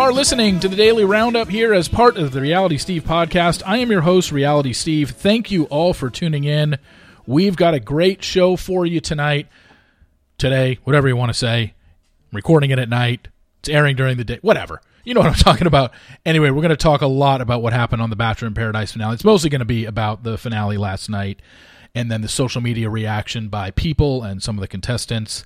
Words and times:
Are 0.00 0.14
listening 0.14 0.60
to 0.60 0.68
the 0.68 0.76
Daily 0.76 1.04
Roundup 1.04 1.48
here 1.48 1.74
as 1.74 1.86
part 1.86 2.16
of 2.16 2.32
the 2.32 2.40
Reality 2.40 2.78
Steve 2.78 3.04
podcast. 3.04 3.62
I 3.66 3.76
am 3.76 3.90
your 3.90 4.00
host, 4.00 4.32
Reality 4.32 4.72
Steve. 4.72 5.10
Thank 5.10 5.50
you 5.50 5.64
all 5.64 5.92
for 5.92 6.08
tuning 6.08 6.44
in. 6.44 6.78
We've 7.26 7.54
got 7.54 7.74
a 7.74 7.80
great 7.80 8.24
show 8.24 8.56
for 8.56 8.86
you 8.86 9.00
tonight, 9.00 9.46
today, 10.38 10.78
whatever 10.84 11.06
you 11.06 11.16
want 11.16 11.28
to 11.28 11.38
say. 11.38 11.74
I'm 12.32 12.36
recording 12.36 12.70
it 12.70 12.78
at 12.78 12.88
night. 12.88 13.28
It's 13.58 13.68
airing 13.68 13.94
during 13.94 14.16
the 14.16 14.24
day, 14.24 14.38
whatever. 14.40 14.80
You 15.04 15.12
know 15.12 15.20
what 15.20 15.28
I'm 15.28 15.34
talking 15.36 15.66
about. 15.66 15.92
Anyway, 16.24 16.48
we're 16.48 16.62
going 16.62 16.70
to 16.70 16.76
talk 16.76 17.02
a 17.02 17.06
lot 17.06 17.42
about 17.42 17.60
what 17.60 17.74
happened 17.74 18.00
on 18.00 18.08
the 18.08 18.16
Bachelor 18.16 18.48
in 18.48 18.54
Paradise 18.54 18.92
finale. 18.92 19.12
It's 19.12 19.22
mostly 19.22 19.50
going 19.50 19.58
to 19.58 19.66
be 19.66 19.84
about 19.84 20.22
the 20.22 20.38
finale 20.38 20.78
last 20.78 21.10
night 21.10 21.42
and 21.94 22.10
then 22.10 22.22
the 22.22 22.28
social 22.28 22.62
media 22.62 22.88
reaction 22.88 23.48
by 23.48 23.70
people 23.70 24.22
and 24.22 24.42
some 24.42 24.56
of 24.56 24.62
the 24.62 24.68
contestants. 24.68 25.44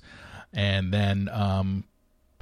And 0.53 0.93
then 0.93 1.27
um, 1.33 1.83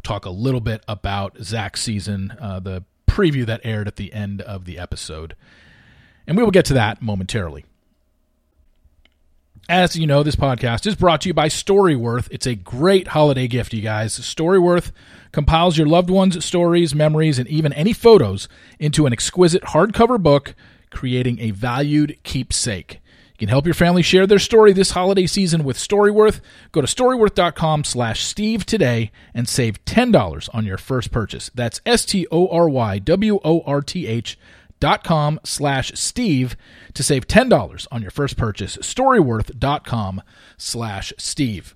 talk 0.04 0.26
a 0.26 0.30
little 0.30 0.62
bit 0.62 0.84
about 0.88 1.38
Zach's 1.42 1.82
season, 1.82 2.36
uh, 2.40 2.60
the 2.60 2.84
preview 3.08 3.46
that 3.46 3.62
aired 3.64 3.88
at 3.88 3.96
the 3.96 4.14
end 4.14 4.42
of 4.42 4.66
the 4.66 4.78
episode. 4.78 5.36
And 6.28 6.38
we 6.38 6.44
will 6.44 6.52
get 6.52 6.66
to 6.66 6.74
that 6.74 7.02
momentarily. 7.02 7.66
As 9.70 9.96
you 9.96 10.06
know, 10.06 10.24
this 10.24 10.36
podcast 10.36 10.86
is 10.86 10.96
brought 10.96 11.22
to 11.22 11.30
you 11.30 11.34
by 11.34 11.48
Storyworth. 11.48 12.28
It's 12.32 12.46
a 12.46 12.56
great 12.56 13.10
holiday 13.10 13.48
gift, 13.48 13.74
you 13.74 13.82
guys. 13.82 14.20
Storyworth 14.20 14.92
compiles 15.32 15.78
your 15.78 15.88
loved 15.88 16.10
ones' 16.10 16.44
stories, 16.44 16.94
memories, 16.94 17.40
and 17.40 17.48
even 17.48 17.72
any 17.72 17.94
photos 17.94 18.50
into 18.78 19.06
an 19.06 19.14
exquisite 19.14 19.64
hardcover 19.64 20.22
book, 20.22 20.54
creating 20.90 21.40
a 21.40 21.52
valued 21.52 22.18
keepsake. 22.24 23.00
Can 23.44 23.50
help 23.50 23.66
your 23.66 23.74
family 23.74 24.04
share 24.04 24.26
their 24.26 24.40
story 24.40 24.72
this 24.72 24.92
holiday 24.92 25.28
season 25.28 25.66
with 25.66 25.76
Storyworth. 25.76 26.40
Go 26.72 26.80
to 26.80 26.88
storyworth.com 26.88 27.84
slash 27.84 28.24
Steve 28.24 28.66
today 28.66 29.12
and 29.34 29.50
save 29.50 29.84
$10 29.84 30.50
on 30.54 30.66
your 30.66 30.78
first 30.78 31.12
purchase. 31.12 31.52
That's 31.54 31.82
S-T-O-R-Y-W-O-R-T-H 31.86 34.40
dot 34.80 35.04
com 35.04 35.42
slash 35.44 35.92
Steve 35.94 36.56
to 36.94 37.04
save 37.04 37.28
$10 37.28 37.88
on 37.92 38.02
your 38.02 38.12
first 38.12 38.38
purchase. 38.38 38.78
Storyworth.com 38.78 40.22
slash 40.58 41.12
Steve. 41.18 41.76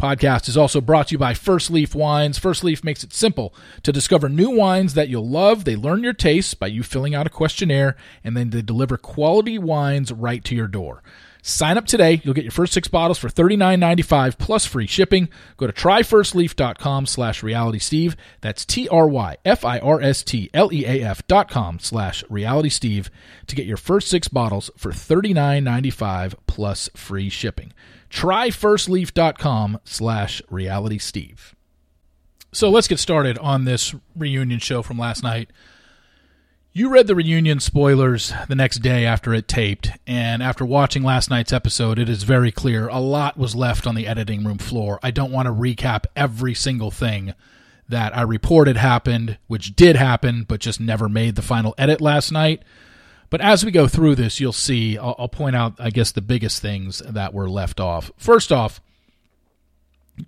Podcast 0.00 0.48
is 0.48 0.56
also 0.56 0.80
brought 0.80 1.08
to 1.08 1.12
you 1.12 1.18
by 1.18 1.34
First 1.34 1.70
Leaf 1.70 1.94
Wines. 1.94 2.38
First 2.38 2.64
Leaf 2.64 2.82
makes 2.82 3.04
it 3.04 3.12
simple 3.12 3.54
to 3.82 3.92
discover 3.92 4.28
new 4.28 4.50
wines 4.50 4.94
that 4.94 5.08
you'll 5.08 5.28
love. 5.28 5.64
They 5.64 5.76
learn 5.76 6.02
your 6.02 6.12
tastes 6.12 6.54
by 6.54 6.66
you 6.66 6.82
filling 6.82 7.14
out 7.14 7.26
a 7.26 7.30
questionnaire, 7.30 7.96
and 8.22 8.36
then 8.36 8.50
they 8.50 8.62
deliver 8.62 8.96
quality 8.96 9.58
wines 9.58 10.12
right 10.12 10.42
to 10.44 10.54
your 10.54 10.68
door. 10.68 11.02
Sign 11.46 11.76
up 11.76 11.84
today. 11.84 12.22
You'll 12.24 12.32
get 12.32 12.44
your 12.44 12.50
first 12.50 12.72
six 12.72 12.88
bottles 12.88 13.18
for 13.18 13.28
$39.95 13.28 14.38
plus 14.38 14.64
free 14.64 14.86
shipping. 14.86 15.28
Go 15.58 15.66
to 15.66 15.74
tryfirstleaf.com 15.74 17.04
slash 17.04 17.42
realitysteve. 17.42 18.16
That's 18.40 18.64
T-R-Y-F-I-R-S-T-L-E-A-F 18.64 21.26
dot 21.26 21.50
com 21.50 21.78
slash 21.80 22.24
realitysteve 22.30 23.10
to 23.46 23.54
get 23.54 23.66
your 23.66 23.76
first 23.76 24.08
six 24.08 24.28
bottles 24.28 24.70
for 24.78 24.90
$39.95 24.90 26.34
plus 26.46 26.88
free 26.96 27.28
shipping 27.28 27.74
tryfirstleaf.com 28.14 29.80
slash 29.84 30.40
realitysteve. 30.50 31.52
So 32.52 32.70
let's 32.70 32.86
get 32.86 33.00
started 33.00 33.36
on 33.38 33.64
this 33.64 33.92
reunion 34.14 34.60
show 34.60 34.82
from 34.82 34.98
last 34.98 35.24
night. 35.24 35.50
You 36.72 36.90
read 36.90 37.08
the 37.08 37.16
reunion 37.16 37.58
spoilers 37.58 38.32
the 38.48 38.54
next 38.54 38.78
day 38.78 39.04
after 39.04 39.34
it 39.34 39.48
taped, 39.48 39.90
and 40.06 40.42
after 40.42 40.64
watching 40.64 41.02
last 41.02 41.28
night's 41.28 41.52
episode, 41.52 41.98
it 41.98 42.08
is 42.08 42.22
very 42.22 42.52
clear 42.52 42.86
a 42.88 43.00
lot 43.00 43.36
was 43.36 43.56
left 43.56 43.86
on 43.86 43.96
the 43.96 44.06
editing 44.06 44.44
room 44.44 44.58
floor. 44.58 45.00
I 45.02 45.10
don't 45.10 45.32
want 45.32 45.46
to 45.46 45.52
recap 45.52 46.04
every 46.14 46.54
single 46.54 46.92
thing 46.92 47.34
that 47.88 48.16
I 48.16 48.22
reported 48.22 48.76
happened, 48.76 49.38
which 49.48 49.74
did 49.74 49.96
happen, 49.96 50.44
but 50.44 50.60
just 50.60 50.80
never 50.80 51.08
made 51.08 51.34
the 51.34 51.42
final 51.42 51.74
edit 51.78 52.00
last 52.00 52.30
night. 52.30 52.62
But 53.30 53.40
as 53.40 53.64
we 53.64 53.70
go 53.70 53.88
through 53.88 54.14
this, 54.16 54.38
you'll 54.40 54.52
see, 54.52 54.98
I'll, 54.98 55.14
I'll, 55.18 55.28
point 55.28 55.56
out, 55.56 55.74
I 55.78 55.90
guess, 55.90 56.12
the 56.12 56.20
biggest 56.20 56.62
things 56.62 56.98
that 57.00 57.34
were 57.34 57.48
left 57.48 57.80
off. 57.80 58.10
First 58.16 58.52
off, 58.52 58.80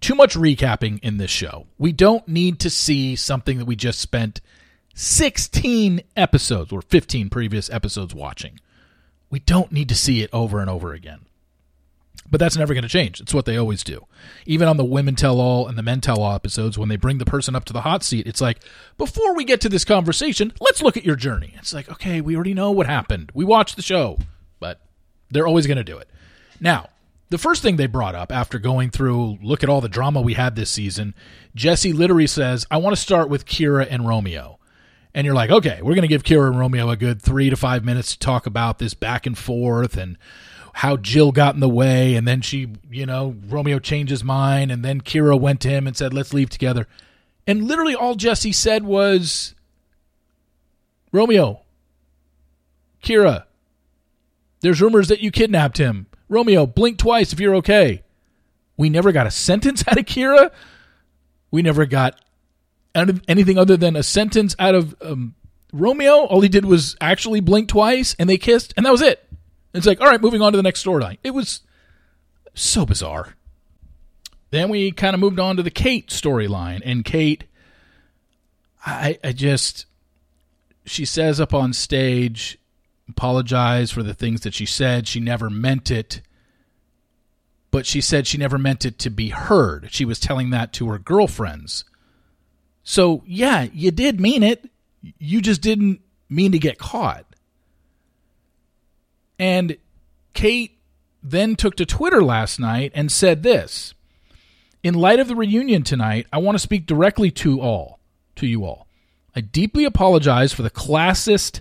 too 0.00 0.14
much 0.14 0.34
recapping 0.34 0.98
in 1.02 1.18
this 1.18 1.30
show. 1.30 1.66
We 1.78 1.92
don't 1.92 2.26
need 2.26 2.58
to 2.60 2.70
see 2.70 3.14
something 3.14 3.58
that 3.58 3.66
we 3.66 3.76
just 3.76 4.00
spent 4.00 4.40
16 4.94 6.00
episodes 6.16 6.72
or 6.72 6.82
15 6.82 7.30
previous 7.30 7.70
episodes 7.70 8.14
watching. 8.14 8.58
We 9.30 9.40
don't 9.40 9.72
need 9.72 9.88
to 9.90 9.94
see 9.94 10.22
it 10.22 10.30
over 10.32 10.60
and 10.60 10.70
over 10.70 10.92
again. 10.92 11.25
But 12.31 12.41
that's 12.41 12.56
never 12.56 12.75
going 12.75 12.82
to 12.82 12.88
change. 12.88 13.20
It's 13.20 13.32
what 13.32 13.44
they 13.44 13.56
always 13.56 13.84
do. 13.84 14.06
Even 14.47 14.66
on 14.66 14.76
the 14.76 14.84
women 14.84 15.14
tell 15.14 15.41
all 15.41 15.69
and 15.69 15.78
the 15.78 15.82
men 15.82 16.00
tell 16.00 16.20
all 16.20 16.34
episodes, 16.34 16.76
when 16.76 16.88
they 16.88 16.97
bring 16.97 17.19
the 17.19 17.25
person 17.25 17.54
up 17.54 17.64
to 17.66 17.72
the 17.72 17.82
hot 17.82 18.03
seat, 18.03 18.26
it's 18.26 18.41
like, 18.41 18.59
before 18.98 19.34
we 19.34 19.44
get 19.44 19.60
to 19.60 19.69
this 19.69 19.84
conversation, 19.84 20.53
let's 20.60 20.82
look 20.82 20.97
at 20.97 21.04
your 21.04 21.16
journey. 21.16 21.54
It's 21.56 21.72
like, 21.72 21.88
okay, 21.88 22.20
we 22.20 22.34
already 22.34 22.54
know 22.54 22.72
what 22.72 22.86
happened. 22.86 23.31
We 23.32 23.44
watched 23.44 23.76
the 23.76 23.82
show, 23.82 24.19
but 24.59 24.81
they're 25.31 25.47
always 25.47 25.66
going 25.69 25.76
to 25.76 25.84
do 25.84 25.98
it. 25.98 26.09
Now, 26.60 26.88
the 27.28 27.38
first 27.38 27.62
thing 27.62 27.76
they 27.76 27.86
brought 27.86 28.15
up 28.15 28.32
after 28.32 28.59
going 28.59 28.91
through, 28.91 29.38
look 29.42 29.62
at 29.62 29.69
all 29.69 29.81
the 29.81 29.88
drama 29.88 30.20
we 30.20 30.34
had 30.34 30.56
this 30.56 30.70
season, 30.70 31.15
Jesse 31.54 31.92
literally 31.92 32.26
says, 32.26 32.66
I 32.70 32.76
want 32.78 32.94
to 32.94 33.03
start 33.03 33.28
with 33.28 33.47
Kira 33.47 33.86
and 33.91 34.06
Romeo. 34.06 34.59
And 35.15 35.25
you're 35.25 35.34
like, 35.34 35.50
okay, 35.50 35.78
we're 35.81 35.94
going 35.94 36.03
to 36.03 36.09
give 36.09 36.25
Kira 36.25 36.48
and 36.48 36.59
Romeo 36.59 36.91
a 36.91 36.97
good 36.97 37.22
three 37.22 37.50
to 37.50 37.56
five 37.56 37.84
minutes 37.84 38.12
to 38.12 38.19
talk 38.19 38.47
about 38.47 38.78
this 38.78 38.94
back 38.94 39.26
and 39.26 39.36
forth 39.36 39.97
and 39.97 40.19
how 40.76 40.98
Jill 40.98 41.32
got 41.32 41.54
in 41.54 41.60
the 41.60 41.70
way, 41.70 42.16
and 42.16 42.28
then 42.28 42.42
she, 42.42 42.69
you 42.91 43.06
know, 43.06 43.34
Romeo 43.48 43.78
changed 43.78 44.10
his 44.10 44.22
mind, 44.22 44.70
and 44.70 44.84
then 44.84 45.00
Kira 45.00 45.41
went 45.41 45.62
to 45.62 45.70
him 45.70 45.87
and 45.87 45.97
said, 45.97 46.12
"Let's 46.12 46.34
leave 46.34 46.50
together." 46.50 46.87
And 47.47 47.66
literally, 47.66 47.94
all 47.94 48.14
Jesse 48.14 48.53
said 48.53 48.84
was, 48.84 49.54
"Romeo, 51.12 51.62
Kira, 53.03 53.44
there's 54.60 54.82
rumors 54.82 55.09
that 55.09 55.20
you 55.20 55.31
kidnapped 55.31 55.78
him. 55.78 56.09
Romeo, 56.28 56.66
blink 56.66 56.98
twice 56.98 57.32
if 57.32 57.41
you're 57.41 57.56
okay." 57.56 58.03
We 58.76 58.91
never 58.91 59.12
got 59.12 59.26
a 59.26 59.31
sentence 59.31 59.82
out 59.88 59.98
of 59.98 60.04
Kira. 60.04 60.50
We 61.50 61.62
never 61.62 61.86
got 61.86 62.20
anything 62.94 63.56
other 63.56 63.78
than 63.78 63.97
a 63.97 64.03
sentence 64.03 64.54
out 64.59 64.75
of 64.75 64.94
um, 65.00 65.34
Romeo. 65.72 66.26
All 66.26 66.42
he 66.42 66.50
did 66.50 66.66
was 66.66 66.97
actually 67.00 67.41
blink 67.41 67.70
twice, 67.70 68.15
and 68.19 68.28
they 68.28 68.36
kissed, 68.36 68.75
and 68.76 68.84
that 68.84 68.92
was 68.92 69.00
it. 69.00 69.25
It's 69.75 69.87
like, 69.87 70.00
all 70.00 70.06
right, 70.06 70.21
moving 70.21 70.43
on 70.43 70.53
to 70.53 70.56
the 70.56 70.62
next 70.62 70.84
storyline. 70.84 71.19
It 71.22 71.32
was 71.32 71.60
so 72.54 72.87
bizarre. 72.87 73.34
Then 74.50 74.69
we 74.69 74.93
kind 74.93 75.15
of 75.15 75.21
moved 75.21 75.41
on 75.41 75.56
to 75.56 75.62
the 75.62 75.71
Kate 75.71 76.09
storyline, 76.09 76.81
and 76.84 77.04
Kate, 77.04 77.44
I, 78.84 79.19
I 79.22 79.32
just, 79.32 79.87
she 80.84 81.04
says 81.04 81.41
up 81.41 81.53
on 81.53 81.72
stage, 81.72 82.59
apologize 83.09 83.91
for 83.91 84.03
the 84.03 84.15
things 84.15 84.43
that 84.43 84.54
she 84.54 84.66
said. 84.66 85.09
She 85.09 85.21
never 85.21 85.50
meant 85.50 85.91
it, 85.91 86.22
but 87.71 87.87
she 87.87 88.00
said 88.00 88.27
she 88.27 88.38
never 88.38 88.56
meant 88.56 88.84
it 88.84 88.98
to 89.00 89.10
be 89.10 89.31
heard. 89.31 89.88
She 89.91 90.04
was 90.04 90.21
telling 90.21 90.50
that 90.50 90.72
to 90.75 90.88
her 90.88 90.98
girlfriends. 90.98 91.84
So, 92.84 93.25
yeah, 93.27 93.66
you 93.72 93.91
did 93.91 94.21
mean 94.21 94.44
it. 94.44 94.71
You 95.19 95.41
just 95.41 95.60
didn't 95.60 96.00
mean 96.28 96.53
to 96.53 96.59
get 96.59 96.78
caught. 96.78 97.27
And 99.38 99.76
Kate 100.34 100.78
then 101.22 101.56
took 101.56 101.76
to 101.76 101.86
Twitter 101.86 102.22
last 102.22 102.60
night 102.60 102.92
and 102.94 103.10
said 103.10 103.42
this 103.42 103.94
In 104.82 104.94
light 104.94 105.19
of 105.19 105.28
the 105.28 105.36
reunion 105.36 105.82
tonight, 105.82 106.26
I 106.32 106.38
want 106.38 106.56
to 106.56 106.62
speak 106.62 106.86
directly 106.86 107.30
to 107.33 107.60
all, 107.60 108.00
to 108.36 108.47
you 108.47 108.65
all. 108.65 108.86
I 109.34 109.41
deeply 109.41 109.84
apologize 109.84 110.53
for 110.53 110.62
the 110.62 110.71
classist 110.71 111.60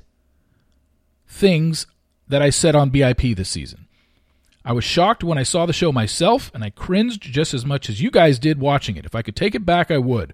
things 1.28 1.88
that 2.28 2.42
I 2.42 2.50
said 2.50 2.76
on 2.76 2.92
BIP 2.92 3.36
this 3.36 3.50
season. 3.50 3.88
I 4.64 4.72
was 4.72 4.84
shocked 4.84 5.24
when 5.24 5.38
I 5.38 5.44
saw 5.44 5.66
the 5.66 5.74
show 5.74 5.92
myself, 5.92 6.50
and 6.54 6.64
I 6.64 6.72
cringed 6.72 7.22
just 7.22 7.54
as 7.54 7.66
much 7.66 7.88
as 7.88 8.02
you 8.02 8.10
guys 8.10 8.40
did 8.40 8.60
watching 8.60 8.96
it. 8.96 9.06
If 9.06 9.14
I 9.14 9.22
could 9.22 9.36
take 9.36 9.54
it 9.54 9.66
back, 9.66 9.92
I 9.92 10.00
would. 10.00 10.34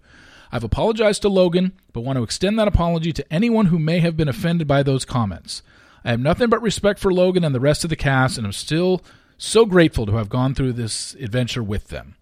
I've 0.54 0.64
apologized 0.64 1.22
to 1.24 1.30
Logan, 1.30 1.74
but 1.92 2.02
want 2.02 2.18
to 2.18 2.24
extend 2.24 2.58
that 2.58 2.68
apology 2.68 3.12
to 3.14 3.34
anyone 3.34 3.68
who 3.68 3.80
may 3.80 4.00
have 4.00 4.16
been 4.16 4.30
offended 4.30 4.68
by 4.68 4.84
those 4.84 5.04
comments. 5.04 5.64
I 6.04 6.12
have 6.12 6.20
nothing 6.20 6.50
but 6.50 6.62
respect 6.62 7.00
for 7.00 7.14
Logan 7.14 7.44
and 7.44 7.54
the 7.54 7.60
rest 7.60 7.84
of 7.84 7.90
the 7.90 7.96
cast, 7.96 8.38
and 8.38 8.46
I'm 8.46 8.54
still 8.54 9.04
so 9.38 9.66
grateful 9.66 10.06
to 10.06 10.18
have 10.18 10.30
gone 10.30 10.54
through 10.54 10.74
this 10.74 11.14
adventure 11.16 11.64
with 11.64 11.90
them. 11.90 12.16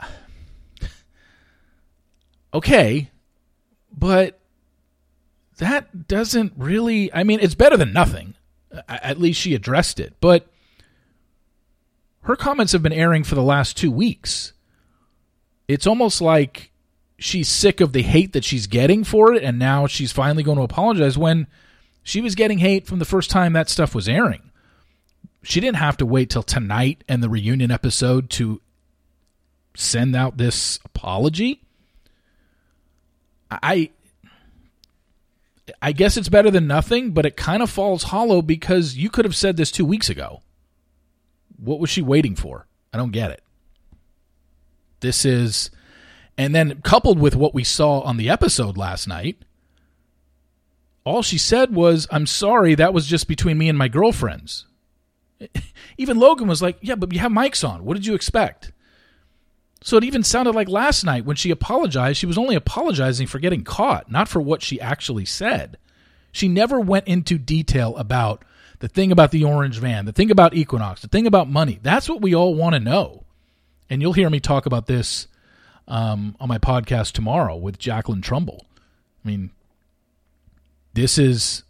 okay, 2.54 3.10
but 3.96 4.40
that 5.58 6.08
doesn't 6.08 6.52
really. 6.56 7.12
I 7.12 7.24
mean, 7.24 7.40
it's 7.40 7.54
better 7.54 7.76
than 7.76 7.92
nothing. 7.92 8.34
At 8.88 9.18
least 9.18 9.40
she 9.40 9.54
addressed 9.54 9.98
it. 9.98 10.14
But 10.20 10.46
her 12.22 12.36
comments 12.36 12.72
have 12.72 12.82
been 12.82 12.92
airing 12.92 13.24
for 13.24 13.34
the 13.34 13.42
last 13.42 13.76
two 13.76 13.90
weeks. 13.90 14.52
It's 15.66 15.86
almost 15.86 16.20
like 16.20 16.70
she's 17.18 17.48
sick 17.48 17.80
of 17.80 17.92
the 17.92 18.02
hate 18.02 18.32
that 18.32 18.44
she's 18.44 18.66
getting 18.66 19.04
for 19.04 19.32
it, 19.32 19.42
and 19.42 19.58
now 19.58 19.86
she's 19.86 20.12
finally 20.12 20.42
going 20.42 20.58
to 20.58 20.64
apologize 20.64 21.16
when 21.16 21.46
she 22.02 22.20
was 22.20 22.34
getting 22.34 22.58
hate 22.58 22.86
from 22.86 22.98
the 22.98 23.04
first 23.04 23.30
time 23.30 23.52
that 23.52 23.68
stuff 23.68 23.94
was 23.94 24.08
airing. 24.08 24.50
She 25.42 25.60
didn't 25.60 25.76
have 25.76 25.96
to 25.98 26.06
wait 26.06 26.30
till 26.30 26.42
tonight 26.42 27.04
and 27.08 27.22
the 27.22 27.28
reunion 27.28 27.70
episode 27.70 28.30
to 28.30 28.60
send 29.74 30.14
out 30.14 30.36
this 30.36 30.78
apology. 30.84 31.62
I 33.50 33.90
I 35.80 35.92
guess 35.92 36.16
it's 36.16 36.28
better 36.28 36.50
than 36.50 36.66
nothing, 36.66 37.12
but 37.12 37.26
it 37.26 37.36
kind 37.36 37.62
of 37.62 37.70
falls 37.70 38.04
hollow 38.04 38.42
because 38.42 38.96
you 38.96 39.08
could 39.08 39.24
have 39.24 39.36
said 39.36 39.56
this 39.56 39.70
2 39.70 39.84
weeks 39.84 40.10
ago. 40.10 40.42
What 41.56 41.80
was 41.80 41.90
she 41.90 42.02
waiting 42.02 42.34
for? 42.34 42.66
I 42.92 42.98
don't 42.98 43.12
get 43.12 43.30
it. 43.30 43.42
This 45.00 45.24
is 45.24 45.70
and 46.36 46.54
then 46.54 46.80
coupled 46.82 47.18
with 47.18 47.36
what 47.36 47.54
we 47.54 47.64
saw 47.64 48.00
on 48.00 48.16
the 48.16 48.30
episode 48.30 48.76
last 48.76 49.06
night, 49.06 49.42
all 51.10 51.22
she 51.22 51.38
said 51.38 51.74
was, 51.74 52.06
I'm 52.10 52.26
sorry, 52.26 52.74
that 52.76 52.94
was 52.94 53.06
just 53.06 53.28
between 53.28 53.58
me 53.58 53.68
and 53.68 53.76
my 53.76 53.88
girlfriends. 53.88 54.66
Even 55.98 56.18
Logan 56.18 56.48
was 56.48 56.62
like, 56.62 56.78
Yeah, 56.80 56.94
but 56.94 57.12
you 57.12 57.18
have 57.20 57.32
mics 57.32 57.68
on. 57.68 57.84
What 57.84 57.94
did 57.94 58.06
you 58.06 58.14
expect? 58.14 58.72
So 59.82 59.96
it 59.96 60.04
even 60.04 60.22
sounded 60.22 60.54
like 60.54 60.68
last 60.68 61.04
night 61.04 61.24
when 61.24 61.36
she 61.36 61.50
apologized, 61.50 62.18
she 62.18 62.26
was 62.26 62.36
only 62.36 62.54
apologizing 62.54 63.26
for 63.26 63.38
getting 63.38 63.64
caught, 63.64 64.10
not 64.10 64.28
for 64.28 64.38
what 64.40 64.62
she 64.62 64.78
actually 64.78 65.24
said. 65.24 65.78
She 66.32 66.48
never 66.48 66.78
went 66.78 67.06
into 67.06 67.38
detail 67.38 67.96
about 67.96 68.44
the 68.80 68.88
thing 68.88 69.10
about 69.10 69.30
the 69.30 69.44
orange 69.44 69.78
van, 69.78 70.04
the 70.04 70.12
thing 70.12 70.30
about 70.30 70.54
Equinox, 70.54 71.00
the 71.00 71.08
thing 71.08 71.26
about 71.26 71.48
money. 71.48 71.78
That's 71.82 72.08
what 72.10 72.20
we 72.20 72.34
all 72.34 72.54
want 72.54 72.74
to 72.74 72.80
know. 72.80 73.24
And 73.88 74.02
you'll 74.02 74.12
hear 74.12 74.28
me 74.28 74.38
talk 74.38 74.66
about 74.66 74.86
this 74.86 75.26
um, 75.88 76.36
on 76.38 76.48
my 76.48 76.58
podcast 76.58 77.12
tomorrow 77.12 77.56
with 77.56 77.78
Jacqueline 77.78 78.22
Trumbull. 78.22 78.66
I 79.24 79.28
mean, 79.28 79.50
this 80.92 81.18
is 81.18 81.62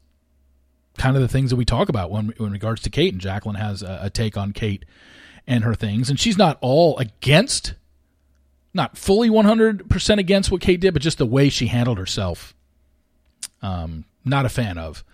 kind 0.99 1.17
of 1.17 1.23
the 1.23 1.29
things 1.29 1.51
that 1.51 1.57
we 1.57 1.65
talk 1.65 1.89
about 1.89 2.11
when 2.11 2.33
in 2.39 2.51
regards 2.51 2.83
to 2.83 2.91
Kate, 2.91 3.13
and 3.13 3.21
Jacqueline 3.21 3.57
has 3.57 3.83
a, 3.83 4.01
a 4.03 4.11
take 4.11 4.37
on 4.37 4.53
Kate 4.53 4.85
and 5.47 5.65
her 5.65 5.75
things, 5.75 6.11
and 6.11 6.21
she's 6.21 6.39
not 6.39 6.59
all 6.61 6.99
against, 6.99 7.75
not 8.75 8.97
fully 8.99 9.31
one 9.31 9.47
hundred 9.47 9.89
percent 9.89 10.21
against 10.21 10.51
what 10.51 10.61
Kate 10.61 10.81
did, 10.81 10.93
but 10.93 11.03
just 11.03 11.19
the 11.19 11.27
way 11.27 11.49
she 11.49 11.67
handled 11.67 11.99
herself. 11.99 12.55
Um, 13.63 14.05
not 14.25 14.47
a 14.47 14.51
fan 14.51 14.79
of. 14.79 15.05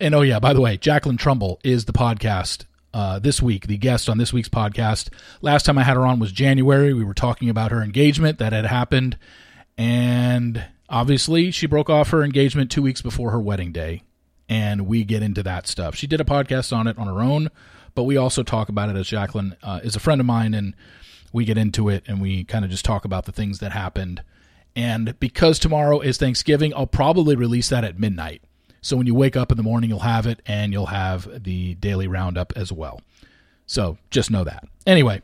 And 0.00 0.14
oh 0.14 0.22
yeah, 0.22 0.40
by 0.40 0.52
the 0.52 0.60
way, 0.60 0.76
Jacqueline 0.76 1.16
Trumbull 1.16 1.60
is 1.64 1.84
the 1.84 1.92
podcast 1.92 2.64
uh, 2.92 3.18
this 3.18 3.40
week, 3.42 3.66
the 3.66 3.76
guest 3.76 4.08
on 4.08 4.18
this 4.18 4.32
week's 4.32 4.48
podcast. 4.48 5.10
Last 5.42 5.64
time 5.64 5.78
I 5.78 5.82
had 5.82 5.96
her 5.96 6.06
on 6.06 6.18
was 6.18 6.32
January. 6.32 6.92
We 6.92 7.04
were 7.04 7.14
talking 7.14 7.48
about 7.48 7.70
her 7.70 7.82
engagement 7.82 8.38
that 8.38 8.52
had 8.52 8.66
happened. 8.66 9.18
And 9.78 10.64
obviously, 10.88 11.50
she 11.50 11.66
broke 11.66 11.90
off 11.90 12.10
her 12.10 12.22
engagement 12.22 12.70
two 12.70 12.82
weeks 12.82 13.02
before 13.02 13.30
her 13.30 13.40
wedding 13.40 13.72
day. 13.72 14.02
And 14.48 14.86
we 14.86 15.04
get 15.04 15.22
into 15.22 15.42
that 15.42 15.66
stuff. 15.66 15.96
She 15.96 16.06
did 16.06 16.20
a 16.20 16.24
podcast 16.24 16.74
on 16.76 16.86
it 16.86 16.96
on 16.98 17.08
her 17.08 17.20
own, 17.20 17.50
but 17.96 18.04
we 18.04 18.16
also 18.16 18.44
talk 18.44 18.68
about 18.68 18.88
it 18.88 18.96
as 18.96 19.08
Jacqueline 19.08 19.56
uh, 19.62 19.80
is 19.82 19.96
a 19.96 20.00
friend 20.00 20.20
of 20.20 20.26
mine. 20.26 20.54
And 20.54 20.74
we 21.32 21.44
get 21.44 21.58
into 21.58 21.88
it 21.88 22.04
and 22.06 22.20
we 22.20 22.44
kind 22.44 22.64
of 22.64 22.70
just 22.70 22.84
talk 22.84 23.04
about 23.04 23.24
the 23.24 23.32
things 23.32 23.58
that 23.58 23.72
happened. 23.72 24.22
And 24.76 25.18
because 25.18 25.58
tomorrow 25.58 26.00
is 26.00 26.16
Thanksgiving, 26.16 26.72
I'll 26.74 26.86
probably 26.86 27.34
release 27.34 27.70
that 27.70 27.82
at 27.82 27.98
midnight. 27.98 28.42
So 28.82 28.96
when 28.96 29.06
you 29.06 29.14
wake 29.14 29.36
up 29.36 29.50
in 29.50 29.56
the 29.56 29.62
morning, 29.62 29.90
you'll 29.90 29.98
have 30.00 30.26
it 30.26 30.40
and 30.46 30.72
you'll 30.72 30.86
have 30.86 31.42
the 31.42 31.74
daily 31.74 32.06
roundup 32.06 32.52
as 32.54 32.70
well. 32.70 33.00
So 33.66 33.98
just 34.10 34.30
know 34.30 34.44
that. 34.44 34.64
Anyway, 34.86 35.22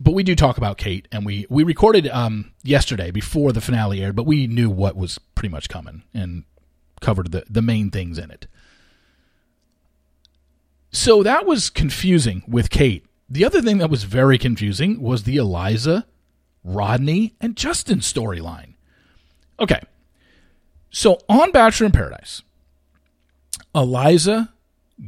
but 0.00 0.14
we 0.14 0.22
do 0.22 0.34
talk 0.34 0.56
about 0.56 0.78
Kate, 0.78 1.06
and 1.12 1.26
we 1.26 1.46
we 1.50 1.62
recorded 1.62 2.08
um, 2.08 2.52
yesterday 2.62 3.10
before 3.10 3.52
the 3.52 3.60
finale 3.60 4.02
aired, 4.02 4.16
but 4.16 4.24
we 4.24 4.46
knew 4.46 4.70
what 4.70 4.96
was 4.96 5.18
pretty 5.34 5.50
much 5.50 5.68
coming 5.68 6.02
and 6.14 6.44
covered 7.00 7.30
the 7.32 7.44
the 7.48 7.62
main 7.62 7.90
things 7.90 8.18
in 8.18 8.30
it. 8.30 8.46
So 10.90 11.22
that 11.22 11.46
was 11.46 11.70
confusing 11.70 12.42
with 12.48 12.70
Kate. 12.70 13.04
The 13.28 13.44
other 13.44 13.62
thing 13.62 13.78
that 13.78 13.90
was 13.90 14.04
very 14.04 14.38
confusing 14.38 15.00
was 15.00 15.22
the 15.22 15.36
Eliza, 15.36 16.06
Rodney, 16.64 17.34
and 17.40 17.54
Justin 17.54 18.00
storyline. 18.00 18.74
Okay, 19.60 19.80
so 20.90 21.18
on 21.28 21.52
Bachelor 21.52 21.86
in 21.86 21.92
Paradise, 21.92 22.42
Eliza 23.74 24.52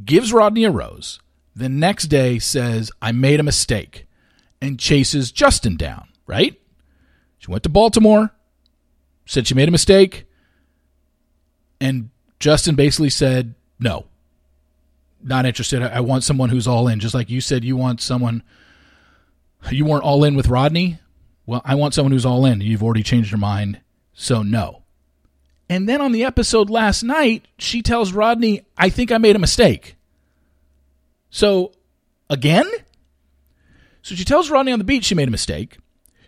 gives 0.05 0.31
Rodney 0.31 0.63
a 0.63 0.71
rose. 0.71 1.19
The 1.55 1.69
next 1.69 2.05
day 2.05 2.39
says, 2.39 2.91
I 3.01 3.11
made 3.11 3.39
a 3.39 3.43
mistake 3.43 4.05
and 4.63 4.79
chases 4.79 5.29
Justin 5.29 5.75
down, 5.75 6.07
right? 6.25 6.57
She 7.37 7.51
went 7.51 7.63
to 7.63 7.69
Baltimore, 7.69 8.31
said 9.25 9.45
she 9.45 9.53
made 9.53 9.67
a 9.67 9.71
mistake, 9.71 10.25
and 11.81 12.09
Justin 12.39 12.73
basically 12.73 13.09
said, 13.09 13.55
No, 13.77 14.05
not 15.21 15.45
interested. 15.45 15.81
I 15.81 15.99
want 15.99 16.23
someone 16.23 16.47
who's 16.47 16.65
all 16.65 16.87
in. 16.87 17.01
Just 17.01 17.13
like 17.13 17.29
you 17.29 17.41
said, 17.41 17.65
you 17.65 17.75
want 17.75 17.99
someone, 17.99 18.41
you 19.69 19.83
weren't 19.83 20.05
all 20.05 20.23
in 20.23 20.33
with 20.33 20.47
Rodney. 20.47 20.97
Well, 21.45 21.61
I 21.65 21.75
want 21.75 21.93
someone 21.93 22.13
who's 22.13 22.25
all 22.25 22.45
in. 22.45 22.61
You've 22.61 22.83
already 22.83 23.03
changed 23.03 23.31
your 23.31 23.39
mind, 23.39 23.81
so 24.13 24.43
no. 24.43 24.83
And 25.67 25.89
then 25.89 25.99
on 25.99 26.13
the 26.13 26.23
episode 26.23 26.69
last 26.69 27.03
night, 27.03 27.49
she 27.57 27.81
tells 27.81 28.13
Rodney, 28.13 28.65
I 28.77 28.87
think 28.87 29.11
I 29.11 29.17
made 29.17 29.35
a 29.35 29.39
mistake. 29.39 29.97
So, 31.29 31.73
again? 32.29 32.69
So 34.03 34.15
she 34.15 34.25
tells 34.25 34.51
Rodney 34.51 34.73
on 34.73 34.79
the 34.79 34.85
beach 34.85 35.05
she 35.05 35.15
made 35.15 35.29
a 35.29 35.31
mistake. 35.31 35.77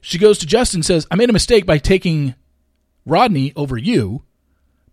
She 0.02 0.18
goes 0.18 0.40
to 0.40 0.46
Justin 0.46 0.80
and 0.80 0.86
says, 0.86 1.06
I 1.12 1.16
made 1.16 1.30
a 1.30 1.34
mistake 1.34 1.66
by 1.66 1.78
taking 1.78 2.36
Rodney 3.06 3.54
over 3.56 3.78
you. 3.78 4.24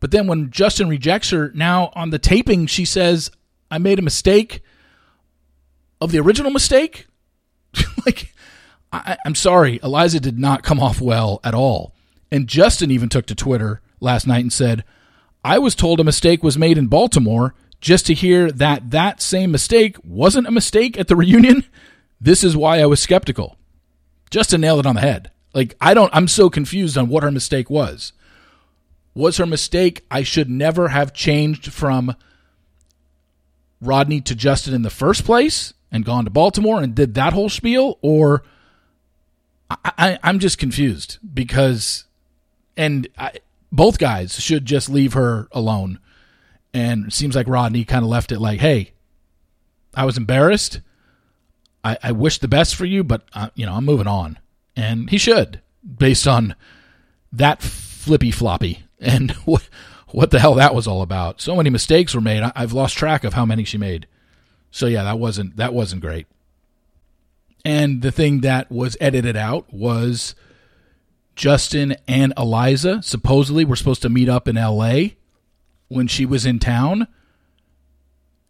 But 0.00 0.10
then 0.10 0.26
when 0.26 0.50
Justin 0.50 0.88
rejects 0.88 1.30
her, 1.30 1.52
now 1.54 1.92
on 1.94 2.10
the 2.10 2.18
taping, 2.18 2.66
she 2.66 2.84
says, 2.84 3.30
I 3.70 3.78
made 3.78 4.00
a 4.00 4.02
mistake 4.02 4.62
of 6.00 6.10
the 6.10 6.18
original 6.18 6.50
mistake. 6.50 7.06
like, 8.04 8.34
I, 8.92 9.16
am 9.24 9.36
sorry. 9.36 9.78
Eliza 9.82 10.18
did 10.18 10.38
not 10.38 10.64
come 10.64 10.80
off 10.80 11.00
well 11.00 11.40
at 11.44 11.54
all. 11.54 11.94
And 12.32 12.48
Justin 12.48 12.90
even 12.90 13.08
took 13.08 13.26
to 13.26 13.34
Twitter 13.36 13.80
last 14.00 14.26
night 14.26 14.40
and 14.40 14.52
said, 14.52 14.82
I 15.44 15.58
was 15.58 15.76
told 15.76 16.00
a 16.00 16.04
mistake 16.04 16.42
was 16.42 16.58
made 16.58 16.78
in 16.78 16.88
Baltimore 16.88 17.54
just 17.80 18.06
to 18.06 18.14
hear 18.14 18.50
that 18.50 18.90
that 18.90 19.22
same 19.22 19.52
mistake 19.52 19.96
wasn't 20.02 20.48
a 20.48 20.52
mistake 20.52 20.98
at 20.98 21.06
the 21.06 21.16
reunion. 21.16 21.64
This 22.22 22.44
is 22.44 22.56
why 22.56 22.80
I 22.80 22.86
was 22.86 23.00
skeptical. 23.00 23.56
Just 24.30 24.50
to 24.50 24.58
nail 24.58 24.78
it 24.78 24.86
on 24.86 24.94
the 24.94 25.00
head. 25.00 25.32
Like, 25.52 25.76
I 25.80 25.92
don't, 25.92 26.14
I'm 26.14 26.28
so 26.28 26.48
confused 26.48 26.96
on 26.96 27.08
what 27.08 27.24
her 27.24 27.32
mistake 27.32 27.68
was. 27.68 28.12
Was 29.12 29.38
her 29.38 29.44
mistake 29.44 30.06
I 30.08 30.22
should 30.22 30.48
never 30.48 30.88
have 30.88 31.12
changed 31.12 31.72
from 31.72 32.14
Rodney 33.80 34.20
to 34.20 34.36
Justin 34.36 34.72
in 34.72 34.82
the 34.82 34.88
first 34.88 35.24
place 35.24 35.74
and 35.90 36.04
gone 36.04 36.24
to 36.24 36.30
Baltimore 36.30 36.80
and 36.80 36.94
did 36.94 37.14
that 37.14 37.32
whole 37.32 37.48
spiel? 37.48 37.98
Or 38.02 38.44
I, 39.68 40.18
I'm 40.22 40.38
just 40.38 40.58
confused 40.58 41.18
because, 41.34 42.04
and 42.76 43.08
I, 43.18 43.32
both 43.72 43.98
guys 43.98 44.40
should 44.40 44.64
just 44.64 44.88
leave 44.88 45.14
her 45.14 45.48
alone. 45.50 45.98
And 46.72 47.08
it 47.08 47.12
seems 47.12 47.34
like 47.34 47.48
Rodney 47.48 47.84
kind 47.84 48.04
of 48.04 48.10
left 48.10 48.30
it 48.30 48.38
like, 48.38 48.60
hey, 48.60 48.92
I 49.92 50.04
was 50.04 50.16
embarrassed. 50.16 50.80
I, 51.84 51.98
I 52.02 52.12
wish 52.12 52.38
the 52.38 52.48
best 52.48 52.76
for 52.76 52.84
you, 52.84 53.02
but, 53.04 53.24
uh, 53.32 53.50
you 53.54 53.66
know, 53.66 53.74
I'm 53.74 53.84
moving 53.84 54.06
on. 54.06 54.38
And 54.76 55.10
he 55.10 55.18
should, 55.18 55.60
based 55.98 56.26
on 56.26 56.54
that 57.32 57.62
flippy 57.62 58.30
floppy 58.30 58.84
and 59.00 59.32
what, 59.44 59.68
what 60.08 60.30
the 60.30 60.38
hell 60.38 60.54
that 60.54 60.74
was 60.74 60.86
all 60.86 61.02
about. 61.02 61.40
So 61.40 61.56
many 61.56 61.70
mistakes 61.70 62.14
were 62.14 62.20
made. 62.20 62.42
I, 62.42 62.52
I've 62.54 62.72
lost 62.72 62.96
track 62.96 63.24
of 63.24 63.34
how 63.34 63.44
many 63.44 63.64
she 63.64 63.78
made. 63.78 64.06
So 64.70 64.86
yeah, 64.86 65.04
that 65.04 65.18
wasn't 65.18 65.56
that 65.58 65.74
wasn't 65.74 66.00
great. 66.00 66.26
And 67.64 68.02
the 68.02 68.10
thing 68.10 68.40
that 68.40 68.72
was 68.72 68.96
edited 69.00 69.36
out 69.36 69.72
was 69.72 70.34
Justin 71.36 71.94
and 72.08 72.32
Eliza 72.36 73.02
supposedly 73.02 73.64
were 73.64 73.76
supposed 73.76 74.02
to 74.02 74.08
meet 74.08 74.28
up 74.28 74.48
in 74.48 74.56
LA 74.56 75.10
when 75.88 76.08
she 76.08 76.26
was 76.26 76.44
in 76.44 76.58
town. 76.58 77.06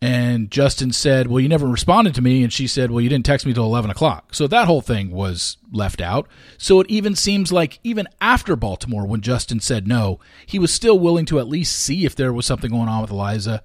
And 0.02 0.50
Justin 0.50 0.90
said, 0.90 1.28
Well, 1.28 1.38
you 1.38 1.48
never 1.48 1.68
responded 1.68 2.12
to 2.16 2.22
me. 2.22 2.42
And 2.42 2.52
she 2.52 2.66
said, 2.66 2.90
Well, 2.90 3.00
you 3.00 3.08
didn't 3.08 3.24
text 3.24 3.46
me 3.46 3.54
till 3.54 3.64
11 3.64 3.88
o'clock. 3.88 4.34
So 4.34 4.48
that 4.48 4.66
whole 4.66 4.80
thing 4.80 5.12
was 5.12 5.58
left 5.70 6.00
out. 6.00 6.26
So 6.58 6.80
it 6.80 6.90
even 6.90 7.14
seems 7.14 7.52
like, 7.52 7.78
even 7.84 8.08
after 8.20 8.56
Baltimore, 8.56 9.06
when 9.06 9.20
Justin 9.20 9.60
said 9.60 9.86
no, 9.86 10.18
he 10.44 10.58
was 10.58 10.74
still 10.74 10.98
willing 10.98 11.24
to 11.26 11.38
at 11.38 11.46
least 11.46 11.76
see 11.76 12.04
if 12.04 12.16
there 12.16 12.32
was 12.32 12.46
something 12.46 12.72
going 12.72 12.88
on 12.88 13.00
with 13.00 13.12
Eliza. 13.12 13.62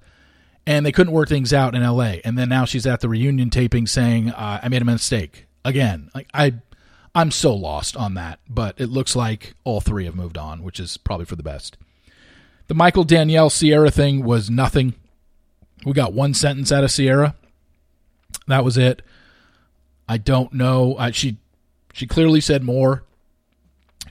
And 0.64 0.86
they 0.86 0.92
couldn't 0.92 1.12
work 1.12 1.28
things 1.28 1.52
out 1.52 1.74
in 1.74 1.82
LA. 1.82 2.18
And 2.24 2.38
then 2.38 2.48
now 2.48 2.64
she's 2.64 2.86
at 2.86 3.00
the 3.00 3.08
reunion 3.08 3.50
taping 3.50 3.88
saying, 3.88 4.30
uh, 4.30 4.60
I 4.62 4.68
made 4.68 4.82
a 4.82 4.84
mistake. 4.84 5.48
Again, 5.64 6.08
like 6.14 6.28
I 6.32 6.54
I'm 7.16 7.32
so 7.32 7.52
lost 7.52 7.96
on 7.96 8.14
that, 8.14 8.38
but 8.48 8.80
it 8.80 8.90
looks 8.90 9.16
like 9.16 9.54
all 9.64 9.80
three 9.80 10.04
have 10.04 10.14
moved 10.14 10.38
on, 10.38 10.62
which 10.62 10.78
is 10.78 10.98
probably 10.98 11.26
for 11.26 11.34
the 11.34 11.42
best. 11.42 11.76
The 12.68 12.74
Michael 12.74 13.02
Danielle 13.02 13.50
Sierra 13.50 13.90
thing 13.90 14.22
was 14.22 14.48
nothing. 14.48 14.94
We 15.84 15.92
got 15.92 16.12
one 16.12 16.34
sentence 16.34 16.72
out 16.72 16.84
of 16.84 16.90
Sierra. 16.90 17.34
That 18.46 18.64
was 18.64 18.76
it. 18.76 19.02
I 20.08 20.18
don't 20.18 20.52
know. 20.52 20.96
I, 20.98 21.10
she 21.10 21.38
she 21.92 22.06
clearly 22.06 22.40
said 22.40 22.62
more. 22.62 23.04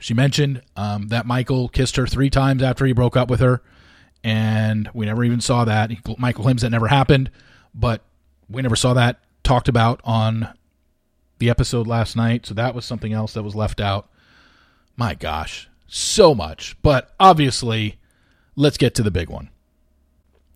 She 0.00 0.14
mentioned 0.14 0.62
um, 0.76 1.08
that 1.08 1.26
Michael 1.26 1.68
kissed 1.68 1.96
her 1.96 2.06
three 2.06 2.30
times 2.30 2.62
after 2.62 2.86
he 2.86 2.92
broke 2.92 3.16
up 3.16 3.28
with 3.28 3.40
her, 3.40 3.62
and 4.22 4.88
we 4.94 5.06
never 5.06 5.24
even 5.24 5.40
saw 5.40 5.64
that. 5.64 5.90
Michael 6.18 6.44
claims 6.44 6.62
that 6.62 6.70
never 6.70 6.86
happened, 6.86 7.30
but 7.74 8.02
we 8.48 8.62
never 8.62 8.76
saw 8.76 8.94
that 8.94 9.20
talked 9.42 9.68
about 9.68 10.00
on 10.04 10.48
the 11.38 11.50
episode 11.50 11.86
last 11.86 12.16
night, 12.16 12.46
so 12.46 12.54
that 12.54 12.74
was 12.74 12.84
something 12.84 13.12
else 13.12 13.32
that 13.32 13.42
was 13.42 13.56
left 13.56 13.80
out. 13.80 14.08
My 14.96 15.14
gosh, 15.14 15.68
so 15.86 16.34
much. 16.34 16.76
But 16.82 17.14
obviously, 17.18 17.98
let's 18.54 18.76
get 18.76 18.94
to 18.96 19.02
the 19.02 19.10
big 19.10 19.28
one. 19.28 19.50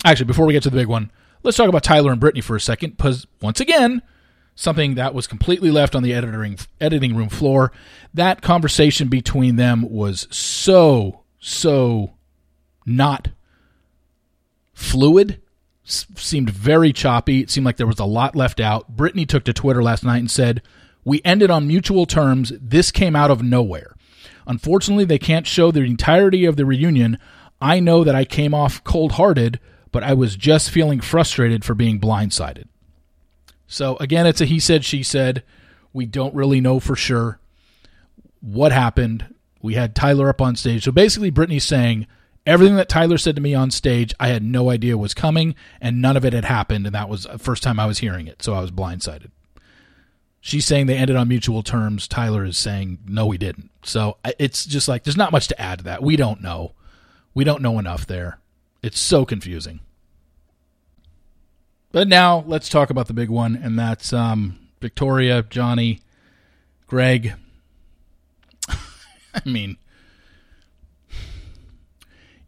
Actually, 0.04 0.26
before 0.26 0.46
we 0.46 0.52
get 0.52 0.62
to 0.64 0.70
the 0.70 0.76
big 0.76 0.88
one, 0.88 1.10
let's 1.42 1.56
talk 1.56 1.68
about 1.68 1.84
Tyler 1.84 2.10
and 2.10 2.20
Brittany 2.20 2.40
for 2.40 2.56
a 2.56 2.60
second, 2.60 2.96
because 2.96 3.26
once 3.40 3.60
again, 3.60 4.02
something 4.54 4.94
that 4.94 5.14
was 5.14 5.26
completely 5.26 5.70
left 5.70 5.94
on 5.94 6.02
the 6.02 6.12
editing 6.12 6.58
editing 6.80 7.16
room 7.16 7.28
floor. 7.28 7.72
That 8.12 8.42
conversation 8.42 9.08
between 9.08 9.56
them 9.56 9.88
was 9.88 10.26
so 10.30 11.22
so 11.38 12.14
not 12.84 13.28
fluid. 14.72 15.40
S- 15.86 16.06
seemed 16.16 16.50
very 16.50 16.92
choppy. 16.92 17.40
It 17.40 17.50
seemed 17.50 17.64
like 17.64 17.76
there 17.76 17.86
was 17.86 17.98
a 17.98 18.04
lot 18.04 18.36
left 18.36 18.60
out. 18.60 18.88
Brittany 18.88 19.26
took 19.26 19.44
to 19.44 19.52
Twitter 19.52 19.82
last 19.82 20.04
night 20.04 20.18
and 20.18 20.30
said, 20.30 20.62
"We 21.04 21.20
ended 21.24 21.50
on 21.50 21.66
mutual 21.66 22.06
terms. 22.06 22.52
This 22.60 22.90
came 22.90 23.16
out 23.16 23.30
of 23.30 23.42
nowhere. 23.42 23.94
Unfortunately, 24.46 25.04
they 25.04 25.18
can't 25.18 25.46
show 25.46 25.70
the 25.70 25.82
entirety 25.82 26.44
of 26.44 26.56
the 26.56 26.66
reunion. 26.66 27.18
I 27.60 27.78
know 27.78 28.02
that 28.02 28.14
I 28.16 28.24
came 28.24 28.54
off 28.54 28.82
cold-hearted, 28.82 29.60
but 29.92 30.02
I 30.02 30.14
was 30.14 30.34
just 30.34 30.70
feeling 30.70 31.00
frustrated 31.00 31.64
for 31.64 31.74
being 31.74 32.00
blindsided." 32.00 32.64
So 33.66 33.96
again, 33.98 34.26
it's 34.26 34.40
a 34.40 34.44
he 34.44 34.58
said, 34.58 34.84
she 34.84 35.02
said. 35.02 35.44
We 35.92 36.06
don't 36.06 36.34
really 36.34 36.60
know 36.60 36.80
for 36.80 36.96
sure 36.96 37.38
what 38.40 38.72
happened. 38.72 39.34
We 39.60 39.74
had 39.74 39.94
Tyler 39.94 40.28
up 40.28 40.40
on 40.40 40.56
stage. 40.56 40.84
So 40.84 40.92
basically, 40.92 41.30
Brittany's 41.30 41.64
saying 41.64 42.06
everything 42.46 42.76
that 42.76 42.88
Tyler 42.88 43.18
said 43.18 43.36
to 43.36 43.42
me 43.42 43.54
on 43.54 43.70
stage, 43.70 44.12
I 44.18 44.28
had 44.28 44.42
no 44.42 44.70
idea 44.70 44.98
was 44.98 45.14
coming, 45.14 45.54
and 45.80 46.02
none 46.02 46.16
of 46.16 46.24
it 46.24 46.32
had 46.32 46.44
happened. 46.44 46.86
And 46.86 46.94
that 46.94 47.08
was 47.08 47.24
the 47.24 47.38
first 47.38 47.62
time 47.62 47.78
I 47.78 47.86
was 47.86 47.98
hearing 47.98 48.26
it. 48.26 48.42
So 48.42 48.54
I 48.54 48.60
was 48.60 48.70
blindsided. 48.70 49.30
She's 50.40 50.66
saying 50.66 50.86
they 50.86 50.96
ended 50.96 51.14
on 51.14 51.28
mutual 51.28 51.62
terms. 51.62 52.08
Tyler 52.08 52.44
is 52.44 52.58
saying, 52.58 52.98
no, 53.06 53.26
we 53.26 53.38
didn't. 53.38 53.70
So 53.84 54.16
it's 54.40 54.64
just 54.64 54.88
like, 54.88 55.04
there's 55.04 55.16
not 55.16 55.30
much 55.30 55.46
to 55.48 55.60
add 55.60 55.78
to 55.78 55.84
that. 55.84 56.02
We 56.02 56.16
don't 56.16 56.42
know. 56.42 56.72
We 57.32 57.44
don't 57.44 57.62
know 57.62 57.78
enough 57.78 58.06
there. 58.06 58.38
It's 58.82 58.98
so 58.98 59.24
confusing. 59.24 59.80
But 61.92 62.08
now 62.08 62.42
let's 62.46 62.68
talk 62.68 62.90
about 62.90 63.06
the 63.06 63.12
big 63.12 63.28
one, 63.28 63.54
and 63.54 63.78
that's 63.78 64.12
um, 64.12 64.58
Victoria, 64.80 65.42
Johnny, 65.42 66.00
Greg. 66.86 67.34
I 68.68 69.42
mean, 69.44 69.76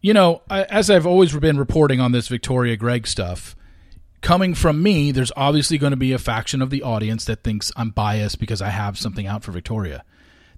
you 0.00 0.12
know, 0.12 0.42
I, 0.50 0.64
as 0.64 0.90
I've 0.90 1.06
always 1.06 1.34
been 1.36 1.58
reporting 1.58 2.00
on 2.00 2.12
this 2.12 2.28
Victoria 2.28 2.76
Greg 2.76 3.06
stuff, 3.06 3.54
coming 4.22 4.54
from 4.54 4.82
me, 4.82 5.12
there's 5.12 5.32
obviously 5.36 5.78
going 5.78 5.92
to 5.92 5.96
be 5.96 6.12
a 6.12 6.18
faction 6.18 6.60
of 6.60 6.70
the 6.70 6.82
audience 6.82 7.26
that 7.26 7.44
thinks 7.44 7.70
I'm 7.76 7.90
biased 7.90 8.40
because 8.40 8.60
I 8.62 8.70
have 8.70 8.98
something 8.98 9.26
out 9.26 9.44
for 9.44 9.52
Victoria. 9.52 10.04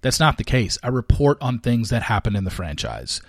That's 0.01 0.21
not 0.21 0.39
the 0.39 0.45
case. 0.45 0.79
I 0.83 0.89
report 0.89 1.39
on 1.41 1.59
things 1.59 1.91
that 1.91 2.03
happen 2.03 2.37
in 2.37 2.45
the 2.45 2.51
franchise. 2.51 3.21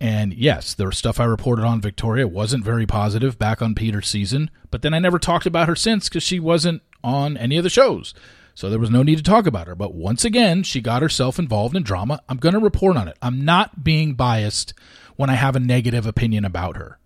And 0.00 0.32
yes, 0.32 0.74
the 0.74 0.90
stuff 0.92 1.18
I 1.18 1.24
reported 1.24 1.64
on 1.64 1.80
Victoria 1.80 2.28
wasn't 2.28 2.64
very 2.64 2.86
positive 2.86 3.38
back 3.38 3.60
on 3.60 3.74
Peter's 3.74 4.08
season, 4.08 4.50
but 4.70 4.82
then 4.82 4.94
I 4.94 5.00
never 5.00 5.18
talked 5.18 5.46
about 5.46 5.68
her 5.68 5.74
since 5.74 6.08
because 6.08 6.22
she 6.22 6.38
wasn't 6.38 6.82
on 7.02 7.36
any 7.36 7.56
of 7.56 7.64
the 7.64 7.70
shows. 7.70 8.14
So 8.54 8.68
there 8.68 8.78
was 8.78 8.90
no 8.90 9.02
need 9.02 9.18
to 9.18 9.24
talk 9.24 9.46
about 9.46 9.66
her. 9.66 9.74
But 9.74 9.94
once 9.94 10.24
again, 10.24 10.62
she 10.62 10.80
got 10.80 11.02
herself 11.02 11.38
involved 11.38 11.76
in 11.76 11.82
drama. 11.82 12.20
I'm 12.28 12.38
going 12.38 12.54
to 12.54 12.60
report 12.60 12.96
on 12.96 13.08
it. 13.08 13.16
I'm 13.22 13.44
not 13.44 13.84
being 13.84 14.14
biased 14.14 14.74
when 15.16 15.30
I 15.30 15.34
have 15.34 15.56
a 15.56 15.60
negative 15.60 16.06
opinion 16.06 16.44
about 16.44 16.76
her. 16.76 16.98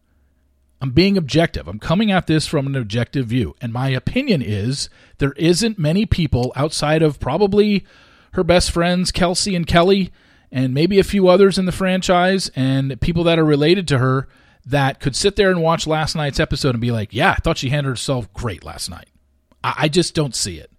I'm 0.81 0.91
being 0.91 1.17
objective. 1.17 1.69
I'm 1.69 1.79
coming 1.79 2.11
at 2.11 2.27
this 2.27 2.47
from 2.47 2.67
an 2.67 2.75
objective 2.75 3.27
view. 3.27 3.55
And 3.61 3.73
my 3.73 3.89
opinion 3.89 4.43
is 4.43 4.89
there 5.19 5.33
isn't 5.33 5.79
many 5.79 6.07
people 6.07 6.53
outside 6.57 7.03
of 7.03 7.21
probably 7.21 7.87
her 8.33 8.43
best 8.43 8.71
friends, 8.71 9.13
Kelsey 9.13 9.55
and 9.55 9.67
Kelly, 9.67 10.11
and 10.53 10.75
maybe 10.75 10.99
a 10.99 11.05
few 11.05 11.29
others 11.29 11.59
in 11.59 11.65
the 11.65 11.73
franchise 11.73 12.51
and 12.55 13.01
people 13.01 13.25
that 13.25 13.39
are 13.39 13.45
related 13.45 13.89
to 13.89 13.99
her 13.99 14.29
that 14.67 15.01
could 15.01 15.17
sit 15.17 15.35
there 15.35 15.51
and 15.51 15.63
watch 15.63 15.87
last 15.87 16.15
night's 16.15 16.39
episode 16.39 16.75
and 16.75 16.81
be 16.81 16.91
like, 16.93 17.13
yeah, 17.13 17.31
I 17.31 17.37
thought 17.37 17.59
she 17.59 17.71
handled 17.71 17.93
herself 17.93 18.33
great 18.35 18.63
last 18.63 18.91
night. 18.91 19.09
I, 19.65 19.75
I 19.79 19.89
just 19.89 20.15
don't 20.15 20.37
see 20.37 20.59
it. 20.59 20.71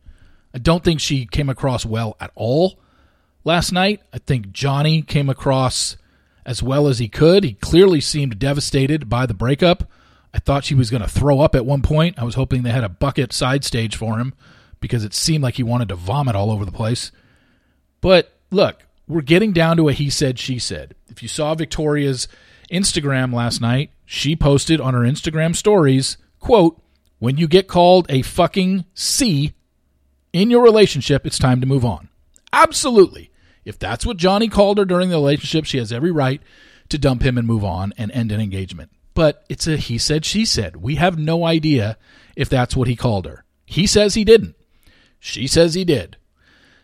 I 0.54 0.60
don't 0.60 0.84
think 0.84 1.00
she 1.00 1.26
came 1.26 1.50
across 1.50 1.86
well 1.86 2.16
at 2.20 2.32
all 2.36 2.80
last 3.44 3.72
night. 3.72 4.02
I 4.14 4.20
think 4.20 4.52
Johnny 4.52 5.02
came 5.02 5.28
across 5.28 5.98
as 6.46 6.62
well 6.62 6.88
as 6.88 7.00
he 7.00 7.10
could. 7.10 7.44
He 7.44 7.54
clearly 7.54 8.00
seemed 8.00 8.38
devastated 8.38 9.10
by 9.10 9.26
the 9.26 9.34
breakup. 9.34 9.90
I 10.34 10.40
thought 10.40 10.66
she 10.66 10.76
was 10.76 10.90
going 10.90 11.02
to 11.04 11.10
throw 11.10 11.40
up 11.40 11.56
at 11.56 11.66
one 11.66 11.82
point. 11.82 12.20
I 12.20 12.24
was 12.24 12.36
hoping 12.36 12.64
they 12.64 12.72
had 12.72 12.84
a 12.84 12.90
bucket 12.90 13.34
side 13.34 13.64
stage 13.64 13.96
for 13.96 14.20
him 14.20 14.34
because 14.80 15.04
it 15.04 15.14
seemed 15.14 15.44
like 15.44 15.56
he 15.56 15.64
wanted 15.64 15.90
to 15.90 15.96
vomit 15.96 16.36
all 16.36 16.52
over 16.52 16.66
the 16.66 16.72
place. 16.72 17.12
But 18.02 18.32
look, 18.52 18.83
we're 19.08 19.22
getting 19.22 19.52
down 19.52 19.78
to 19.78 19.90
a 19.90 19.94
he 19.94 20.10
said, 20.10 20.40
she 20.40 20.60
said. 20.60 20.96
If 21.10 21.22
you 21.22 21.30
saw 21.30 21.56
Victoria's 21.56 22.28
Instagram 22.72 23.34
last 23.34 23.62
night, 23.62 23.92
she 24.06 24.36
posted 24.36 24.80
on 24.80 24.94
her 24.94 25.02
Instagram 25.02 25.56
stories, 25.56 26.18
quote, 26.40 26.82
when 27.20 27.38
you 27.38 27.48
get 27.48 27.68
called 27.68 28.06
a 28.10 28.22
fucking 28.22 28.86
C 28.94 29.54
in 30.34 30.50
your 30.50 30.64
relationship, 30.64 31.26
it's 31.26 31.40
time 31.40 31.62
to 31.62 31.68
move 31.68 31.86
on. 31.86 32.10
Absolutely. 32.52 33.32
If 33.66 33.80
that's 33.80 34.06
what 34.06 34.18
Johnny 34.18 34.50
called 34.50 34.78
her 34.78 34.86
during 34.86 35.10
the 35.10 35.16
relationship, 35.16 35.66
she 35.66 35.78
has 35.78 35.94
every 35.94 36.12
right 36.12 36.42
to 36.90 36.98
dump 36.98 37.24
him 37.24 37.38
and 37.38 37.48
move 37.48 37.64
on 37.64 37.94
and 37.98 38.12
end 38.12 38.32
an 38.32 38.42
engagement. 38.42 38.92
But 39.14 39.46
it's 39.48 39.68
a 39.68 39.78
he 39.78 39.98
said, 39.98 40.26
she 40.26 40.46
said. 40.46 40.78
We 40.78 40.96
have 40.96 41.18
no 41.18 41.46
idea 41.46 41.98
if 42.36 42.50
that's 42.50 42.76
what 42.76 42.88
he 42.88 42.96
called 42.96 43.26
her. 43.26 43.46
He 43.66 43.88
says 43.88 44.16
he 44.16 44.24
didn't. 44.24 44.56
She 45.20 45.48
says 45.48 45.76
he 45.76 45.86
did. 45.86 46.18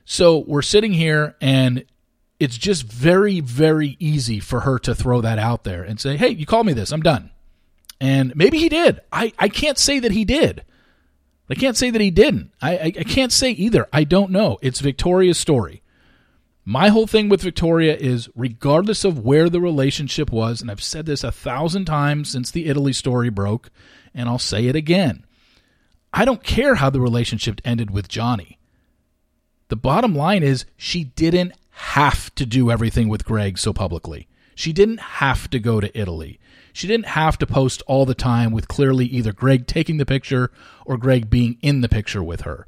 So 0.06 0.40
we're 0.48 0.62
sitting 0.62 0.94
here 0.94 1.36
and 1.42 1.86
it's 2.40 2.58
just 2.58 2.84
very, 2.84 3.42
very 3.42 3.98
easy 4.00 4.40
for 4.40 4.62
her 4.62 4.80
to 4.80 4.96
throw 4.96 5.22
that 5.22 5.40
out 5.40 5.64
there 5.64 5.84
and 5.84 6.00
say, 6.00 6.16
hey, 6.18 6.30
you 6.30 6.46
called 6.46 6.66
me 6.66 6.74
this, 6.74 6.92
I'm 6.92 7.02
done. 7.02 7.32
And 8.00 8.34
maybe 8.36 8.58
he 8.58 8.70
did. 8.70 9.02
I, 9.12 9.34
I 9.38 9.50
can't 9.50 9.78
say 9.78 10.00
that 10.00 10.12
he 10.12 10.24
did. 10.24 10.64
I 11.50 11.56
can't 11.56 11.76
say 11.76 11.90
that 11.90 12.02
he 12.02 12.12
didn't. 12.12 12.52
I, 12.62 12.78
I, 12.78 12.84
I 12.86 13.04
can't 13.04 13.32
say 13.32 13.52
either. 13.52 13.88
I 13.92 14.04
don't 14.04 14.32
know. 14.32 14.58
It's 14.62 14.80
Victoria's 14.80 15.38
story. 15.38 15.82
My 16.64 16.90
whole 16.90 17.08
thing 17.08 17.28
with 17.30 17.42
Victoria 17.42 17.98
is 17.98 18.30
regardless 18.36 19.04
of 19.04 19.20
where 19.20 19.50
the 19.50 19.60
relationship 19.60 20.32
was, 20.32 20.62
and 20.62 20.70
I've 20.70 20.84
said 20.84 21.08
this 21.08 21.24
a 21.24 21.32
thousand 21.32 21.86
times 21.86 22.30
since 22.30 22.52
the 22.52 22.68
Italy 22.68 22.94
story 22.94 23.30
broke, 23.30 23.72
and 24.14 24.30
I'll 24.30 24.38
say 24.38 24.68
it 24.68 24.76
again. 24.76 25.26
I 26.14 26.26
don't 26.26 26.44
care 26.44 26.76
how 26.76 26.90
the 26.92 27.02
relationship 27.02 27.60
ended 27.66 27.90
with 27.90 28.08
Johnny. 28.08 28.60
The 29.70 29.76
bottom 29.76 30.16
line 30.16 30.44
is 30.44 30.66
she 30.78 31.04
didn't 31.04 31.54
have 31.80 32.34
to 32.36 32.46
do 32.46 32.70
everything 32.70 33.08
with 33.08 33.24
Greg 33.24 33.58
so 33.58 33.72
publicly. 33.72 34.28
She 34.54 34.74
didn't 34.74 35.00
have 35.00 35.50
to 35.50 35.60
go 35.60 35.80
to 35.80 35.98
Italy. 35.98 36.38
She 36.74 36.88
didn't 36.88 37.08
have 37.08 37.38
to 37.38 37.48
post 37.48 37.82
all 37.88 38.06
the 38.06 38.14
time 38.14 38.52
with 38.52 38.68
clearly 38.68 39.06
either 39.06 39.32
Greg 39.32 39.66
taking 39.66 39.96
the 39.96 40.06
picture 40.06 40.52
or 40.86 40.98
Greg 40.98 41.30
being 41.30 41.58
in 41.62 41.80
the 41.80 41.88
picture 41.88 42.22
with 42.22 42.42
her. 42.42 42.68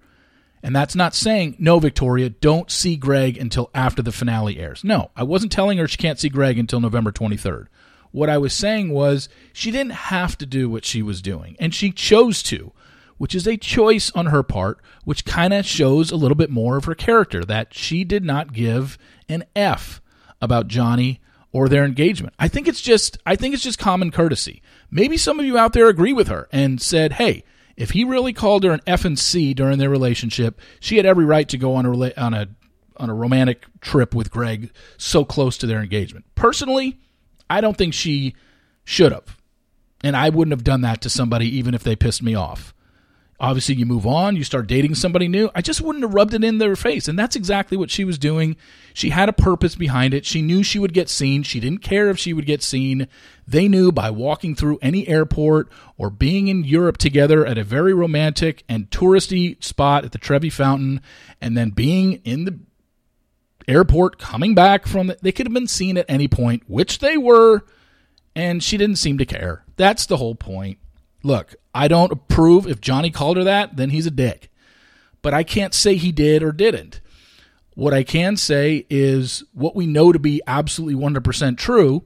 And 0.64 0.74
that's 0.74 0.96
not 0.96 1.14
saying, 1.14 1.58
no, 1.60 1.78
Victoria, 1.80 2.30
don't 2.30 2.72
see 2.72 2.96
Greg 2.96 3.38
until 3.38 3.70
after 3.76 4.02
the 4.02 4.14
finale 4.14 4.58
airs. 4.58 4.82
No, 4.82 5.12
I 5.14 5.24
wasn't 5.24 5.52
telling 5.52 5.78
her 5.78 5.90
she 5.90 5.98
can't 5.98 6.20
see 6.20 6.30
Greg 6.30 6.58
until 6.58 6.80
November 6.80 7.12
23rd. 7.12 7.68
What 8.12 8.30
I 8.30 8.38
was 8.38 8.54
saying 8.54 8.92
was 8.92 9.28
she 9.52 9.72
didn't 9.72 9.94
have 9.94 10.38
to 10.38 10.46
do 10.46 10.70
what 10.70 10.86
she 10.86 11.02
was 11.02 11.22
doing, 11.22 11.58
and 11.60 11.76
she 11.76 11.92
chose 11.92 12.42
to 12.44 12.72
which 13.22 13.36
is 13.36 13.46
a 13.46 13.56
choice 13.56 14.10
on 14.16 14.26
her 14.26 14.42
part, 14.42 14.80
which 15.04 15.26
kind 15.26 15.54
of 15.54 15.64
shows 15.64 16.10
a 16.10 16.16
little 16.16 16.34
bit 16.34 16.50
more 16.50 16.78
of 16.78 16.86
her 16.86 16.96
character 16.96 17.46
that 17.46 17.72
she 17.72 18.04
did 18.04 18.26
not 18.26 18.52
give 18.52 18.98
an 19.30 19.44
F 19.56 20.02
about 20.42 20.68
Johnny 20.68 21.22
or 21.52 21.70
their 21.70 21.86
engagement. 21.86 22.34
I 22.40 22.48
think 22.48 22.68
it's 22.68 22.82
just 22.82 23.20
I 23.24 23.36
think 23.36 23.54
it's 23.54 23.62
just 23.62 23.78
common 23.78 24.10
courtesy. 24.10 24.64
Maybe 24.90 25.18
some 25.18 25.40
of 25.40 25.46
you 25.46 25.56
out 25.56 25.74
there 25.74 25.88
agree 25.88 26.14
with 26.14 26.30
her 26.30 26.50
and 26.52 26.82
said, 26.82 27.14
"Hey, 27.14 27.44
if 27.78 27.92
he 27.92 28.04
really 28.04 28.34
called 28.34 28.64
her 28.64 28.72
an 28.72 28.82
F 28.88 29.06
and 29.06 29.20
C 29.20 29.54
during 29.54 29.78
their 29.78 29.92
relationship, 29.92 30.60
she 30.80 30.98
had 30.98 31.06
every 31.06 31.24
right 31.24 31.48
to 31.50 31.60
go 31.60 31.76
on 31.76 31.86
a 31.86 32.20
on 32.20 32.34
a 32.34 32.48
on 32.98 33.12
a 33.12 33.14
romantic 33.14 33.68
trip 33.82 34.16
with 34.16 34.32
Greg 34.32 34.72
so 34.98 35.24
close 35.24 35.60
to 35.60 35.68
their 35.68 35.84
engagement." 35.84 36.26
Personally, 36.34 37.00
I 37.52 37.62
don't 37.62 37.78
think 37.78 37.94
she 37.94 38.34
should 38.84 39.12
have. 39.12 39.38
And 40.04 40.18
I 40.18 40.30
wouldn't 40.30 40.54
have 40.54 40.64
done 40.64 40.82
that 40.82 41.02
to 41.02 41.10
somebody 41.12 41.56
even 41.56 41.76
if 41.76 41.84
they 41.84 41.96
pissed 41.96 42.24
me 42.24 42.34
off. 42.34 42.74
Obviously, 43.42 43.74
you 43.74 43.88
move 43.88 44.06
on, 44.06 44.36
you 44.36 44.44
start 44.44 44.68
dating 44.68 44.94
somebody 44.94 45.28
new. 45.28 45.50
I 45.56 45.62
just 45.62 45.82
wouldn't 45.82 46.04
have 46.04 46.14
rubbed 46.14 46.36
it 46.36 46.44
in 46.44 46.60
their 46.60 46.76
face. 46.76 47.08
And 47.08 47.18
that's 47.18 47.36
exactly 47.36 47.76
what 47.76 47.90
she 47.90 48.06
was 48.06 48.20
doing. 48.20 48.56
She 48.94 49.10
had 49.10 49.30
a 49.30 49.34
purpose 49.34 49.74
behind 49.74 50.14
it. 50.14 50.28
She 50.28 50.44
knew 50.44 50.62
she 50.62 50.78
would 50.78 50.94
get 50.94 51.10
seen. 51.10 51.42
She 51.42 51.60
didn't 51.60 51.82
care 51.82 52.12
if 52.12 52.20
she 52.20 52.34
would 52.34 52.46
get 52.46 52.62
seen. 52.62 53.08
They 53.48 53.68
knew 53.68 53.92
by 53.92 54.12
walking 54.12 54.54
through 54.54 54.78
any 54.84 55.08
airport 55.08 55.72
or 55.98 56.12
being 56.12 56.50
in 56.50 56.64
Europe 56.64 57.00
together 57.00 57.44
at 57.44 57.58
a 57.58 57.64
very 57.64 57.96
romantic 57.96 58.64
and 58.70 58.92
touristy 58.92 59.62
spot 59.64 60.06
at 60.06 60.12
the 60.12 60.20
Trevi 60.20 60.52
Fountain, 60.52 61.02
and 61.42 61.58
then 61.58 61.72
being 61.72 62.22
in 62.24 62.46
the 62.46 62.60
airport 63.68 64.20
coming 64.20 64.54
back 64.54 64.86
from 64.86 65.08
the, 65.08 65.18
they 65.24 65.32
could 65.32 65.48
have 65.48 65.54
been 65.54 65.68
seen 65.68 65.98
at 65.98 66.06
any 66.08 66.28
point, 66.28 66.62
which 66.68 67.00
they 67.00 67.18
were, 67.18 67.66
and 68.36 68.64
she 68.64 68.78
didn't 68.78 68.98
seem 68.98 69.18
to 69.18 69.26
care. 69.26 69.66
That's 69.78 70.06
the 70.06 70.18
whole 70.18 70.36
point. 70.36 70.78
Look, 71.24 71.56
I 71.74 71.88
don't 71.88 72.12
approve. 72.12 72.68
If 72.68 72.82
Johnny 72.82 73.12
called 73.12 73.38
her 73.38 73.44
that, 73.44 73.78
then 73.78 73.90
he's 73.90 74.06
a 74.06 74.12
dick. 74.12 74.52
But 75.22 75.34
I 75.34 75.44
can't 75.44 75.74
say 75.74 75.96
he 75.96 76.12
did 76.12 76.44
or 76.44 76.52
didn't. 76.52 77.00
What 77.76 77.94
I 77.94 78.04
can 78.04 78.36
say 78.38 78.86
is 78.90 79.44
what 79.54 79.76
we 79.76 79.88
know 79.88 80.12
to 80.12 80.20
be 80.20 80.42
absolutely 80.46 81.02
100% 81.02 81.58
true, 81.58 82.04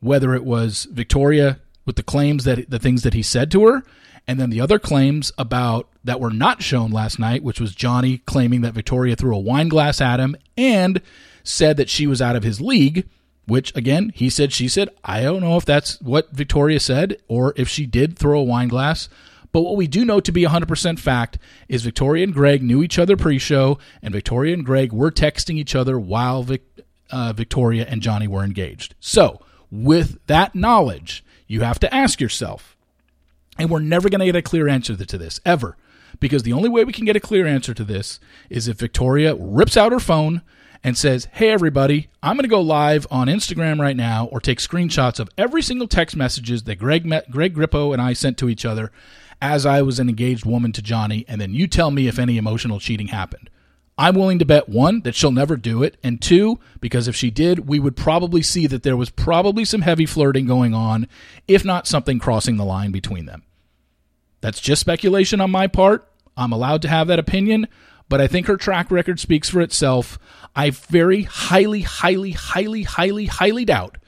whether 0.00 0.34
it 0.34 0.44
was 0.44 0.86
Victoria 0.90 1.60
with 1.86 1.96
the 1.96 2.02
claims 2.02 2.44
that 2.44 2.68
the 2.68 2.78
things 2.78 3.02
that 3.02 3.14
he 3.14 3.22
said 3.22 3.50
to 3.52 3.64
her, 3.66 3.82
and 4.26 4.38
then 4.38 4.50
the 4.50 4.60
other 4.60 4.78
claims 4.78 5.32
about 5.38 5.88
that 6.04 6.20
were 6.20 6.30
not 6.30 6.62
shown 6.62 6.90
last 6.90 7.18
night, 7.18 7.42
which 7.42 7.60
was 7.60 7.74
Johnny 7.74 8.18
claiming 8.18 8.60
that 8.60 8.74
Victoria 8.74 9.16
threw 9.16 9.34
a 9.34 9.40
wine 9.40 9.68
glass 9.68 10.00
at 10.00 10.20
him 10.20 10.36
and 10.56 11.00
said 11.42 11.78
that 11.78 11.88
she 11.88 12.06
was 12.06 12.20
out 12.20 12.36
of 12.36 12.42
his 12.42 12.60
league, 12.60 13.08
which 13.48 13.74
again, 13.74 14.12
he 14.14 14.30
said, 14.30 14.52
she 14.52 14.68
said. 14.68 14.90
I 15.02 15.22
don't 15.22 15.40
know 15.40 15.56
if 15.56 15.64
that's 15.64 16.00
what 16.00 16.30
Victoria 16.30 16.78
said 16.78 17.16
or 17.26 17.54
if 17.56 17.68
she 17.68 17.86
did 17.86 18.18
throw 18.18 18.38
a 18.38 18.44
wine 18.44 18.68
glass. 18.68 19.08
But 19.50 19.62
what 19.62 19.76
we 19.76 19.86
do 19.86 20.04
know 20.04 20.20
to 20.20 20.30
be 20.30 20.44
100% 20.44 20.98
fact 20.98 21.38
is 21.68 21.82
Victoria 21.82 22.24
and 22.24 22.34
Greg 22.34 22.62
knew 22.62 22.82
each 22.82 22.98
other 22.98 23.16
pre 23.16 23.38
show, 23.38 23.78
and 24.02 24.12
Victoria 24.12 24.54
and 24.54 24.64
Greg 24.64 24.92
were 24.92 25.10
texting 25.10 25.56
each 25.56 25.74
other 25.74 25.98
while 25.98 26.42
Vic, 26.42 26.62
uh, 27.10 27.32
Victoria 27.32 27.86
and 27.88 28.02
Johnny 28.02 28.28
were 28.28 28.44
engaged. 28.44 28.94
So, 29.00 29.40
with 29.70 30.18
that 30.26 30.54
knowledge, 30.54 31.24
you 31.46 31.62
have 31.62 31.78
to 31.80 31.94
ask 31.94 32.20
yourself, 32.20 32.76
and 33.58 33.70
we're 33.70 33.80
never 33.80 34.10
going 34.10 34.20
to 34.20 34.26
get 34.26 34.36
a 34.36 34.42
clear 34.42 34.68
answer 34.68 34.96
to 34.96 35.18
this, 35.18 35.40
ever. 35.46 35.76
Because 36.20 36.42
the 36.42 36.52
only 36.52 36.68
way 36.68 36.84
we 36.84 36.92
can 36.92 37.04
get 37.04 37.16
a 37.16 37.20
clear 37.20 37.46
answer 37.46 37.72
to 37.74 37.84
this 37.84 38.18
is 38.50 38.68
if 38.68 38.78
Victoria 38.78 39.34
rips 39.34 39.76
out 39.76 39.92
her 39.92 40.00
phone 40.00 40.42
and 40.82 40.96
says, 40.96 41.28
Hey, 41.32 41.50
everybody, 41.50 42.08
I'm 42.22 42.36
going 42.36 42.44
to 42.44 42.48
go 42.48 42.60
live 42.60 43.06
on 43.10 43.26
Instagram 43.28 43.80
right 43.80 43.96
now 43.96 44.26
or 44.26 44.40
take 44.40 44.58
screenshots 44.58 45.20
of 45.20 45.28
every 45.36 45.62
single 45.62 45.88
text 45.88 46.16
messages 46.16 46.64
that 46.64 46.76
Greg, 46.76 47.04
met, 47.04 47.30
Greg 47.30 47.54
Grippo 47.54 47.92
and 47.92 48.00
I 48.02 48.12
sent 48.12 48.38
to 48.38 48.48
each 48.48 48.64
other 48.64 48.90
as 49.40 49.64
I 49.64 49.82
was 49.82 49.98
an 49.98 50.08
engaged 50.08 50.44
woman 50.44 50.72
to 50.72 50.82
Johnny, 50.82 51.24
and 51.28 51.40
then 51.40 51.54
you 51.54 51.66
tell 51.66 51.90
me 51.90 52.08
if 52.08 52.18
any 52.18 52.38
emotional 52.38 52.80
cheating 52.80 53.08
happened. 53.08 53.50
I'm 53.96 54.14
willing 54.14 54.38
to 54.38 54.44
bet 54.44 54.68
one, 54.68 55.00
that 55.02 55.16
she'll 55.16 55.32
never 55.32 55.56
do 55.56 55.82
it, 55.82 55.96
and 56.04 56.22
two, 56.22 56.60
because 56.80 57.08
if 57.08 57.16
she 57.16 57.30
did, 57.30 57.68
we 57.68 57.80
would 57.80 57.96
probably 57.96 58.42
see 58.42 58.68
that 58.68 58.84
there 58.84 58.96
was 58.96 59.10
probably 59.10 59.64
some 59.64 59.82
heavy 59.82 60.06
flirting 60.06 60.46
going 60.46 60.72
on, 60.72 61.08
if 61.48 61.64
not 61.64 61.88
something 61.88 62.20
crossing 62.20 62.56
the 62.56 62.64
line 62.64 62.92
between 62.92 63.26
them. 63.26 63.42
That's 64.40 64.60
just 64.60 64.80
speculation 64.80 65.40
on 65.40 65.50
my 65.50 65.66
part. 65.66 66.08
I'm 66.36 66.52
allowed 66.52 66.82
to 66.82 66.88
have 66.88 67.08
that 67.08 67.18
opinion, 67.18 67.66
but 68.08 68.20
I 68.20 68.26
think 68.26 68.46
her 68.46 68.56
track 68.56 68.90
record 68.90 69.20
speaks 69.20 69.48
for 69.48 69.60
itself. 69.60 70.18
I 70.56 70.70
very 70.70 71.22
highly, 71.22 71.82
highly, 71.82 72.32
highly, 72.32 72.82
highly, 72.82 73.26
highly 73.26 73.64
doubt 73.64 73.98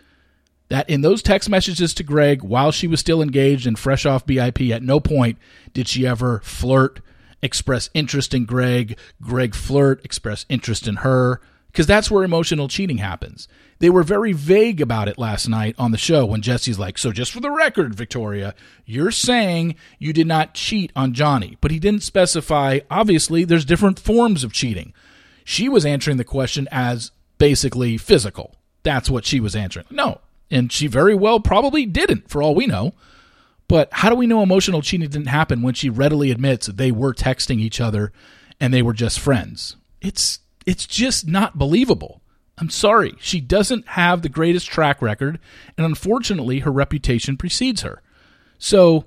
that 0.68 0.88
in 0.88 1.00
those 1.02 1.22
text 1.22 1.50
messages 1.50 1.92
to 1.94 2.02
Greg 2.02 2.42
while 2.42 2.70
she 2.72 2.86
was 2.86 3.00
still 3.00 3.20
engaged 3.20 3.66
and 3.66 3.78
fresh 3.78 4.06
off 4.06 4.24
BIP, 4.24 4.70
at 4.70 4.82
no 4.82 5.00
point 5.00 5.36
did 5.74 5.88
she 5.88 6.06
ever 6.06 6.40
flirt, 6.44 7.00
express 7.42 7.90
interest 7.92 8.32
in 8.32 8.44
Greg, 8.44 8.96
Greg 9.20 9.54
flirt, 9.54 10.04
express 10.04 10.46
interest 10.48 10.86
in 10.86 10.96
her, 10.96 11.40
because 11.72 11.86
that's 11.86 12.10
where 12.10 12.24
emotional 12.24 12.68
cheating 12.68 12.98
happens. 12.98 13.48
They 13.78 13.90
were 13.90 14.02
very 14.02 14.32
vague 14.32 14.80
about 14.80 15.08
it 15.08 15.18
last 15.18 15.48
night 15.48 15.74
on 15.78 15.90
the 15.90 15.98
show 15.98 16.26
when 16.26 16.42
Jesse's 16.42 16.78
like, 16.78 16.98
So, 16.98 17.12
just 17.12 17.32
for 17.32 17.40
the 17.40 17.50
record, 17.50 17.94
Victoria, 17.94 18.54
you're 18.84 19.10
saying 19.10 19.76
you 19.98 20.12
did 20.12 20.26
not 20.26 20.54
cheat 20.54 20.92
on 20.94 21.14
Johnny, 21.14 21.56
but 21.60 21.70
he 21.70 21.78
didn't 21.78 22.02
specify. 22.02 22.80
Obviously, 22.90 23.44
there's 23.44 23.64
different 23.64 23.98
forms 23.98 24.44
of 24.44 24.52
cheating. 24.52 24.92
She 25.44 25.68
was 25.68 25.86
answering 25.86 26.16
the 26.16 26.24
question 26.24 26.68
as 26.70 27.12
basically 27.38 27.96
physical. 27.96 28.56
That's 28.82 29.10
what 29.10 29.24
she 29.24 29.40
was 29.40 29.56
answering. 29.56 29.86
No, 29.90 30.20
and 30.50 30.70
she 30.70 30.86
very 30.86 31.14
well 31.14 31.40
probably 31.40 31.86
didn't, 31.86 32.28
for 32.28 32.42
all 32.42 32.54
we 32.54 32.66
know. 32.66 32.92
But 33.68 33.88
how 33.92 34.10
do 34.10 34.16
we 34.16 34.26
know 34.26 34.42
emotional 34.42 34.82
cheating 34.82 35.08
didn't 35.08 35.28
happen 35.28 35.62
when 35.62 35.74
she 35.74 35.88
readily 35.88 36.32
admits 36.32 36.66
that 36.66 36.76
they 36.76 36.90
were 36.90 37.14
texting 37.14 37.60
each 37.60 37.80
other 37.80 38.12
and 38.58 38.74
they 38.74 38.82
were 38.82 38.92
just 38.92 39.20
friends? 39.20 39.76
It's 40.00 40.40
it's 40.70 40.86
just 40.86 41.26
not 41.26 41.58
believable. 41.58 42.22
I'm 42.56 42.70
sorry. 42.70 43.14
She 43.18 43.40
doesn't 43.40 43.88
have 43.88 44.22
the 44.22 44.28
greatest 44.28 44.68
track 44.68 45.02
record, 45.02 45.40
and 45.76 45.84
unfortunately, 45.84 46.60
her 46.60 46.70
reputation 46.70 47.36
precedes 47.36 47.82
her. 47.82 48.00
So, 48.56 49.06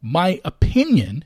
my 0.00 0.40
opinion 0.44 1.24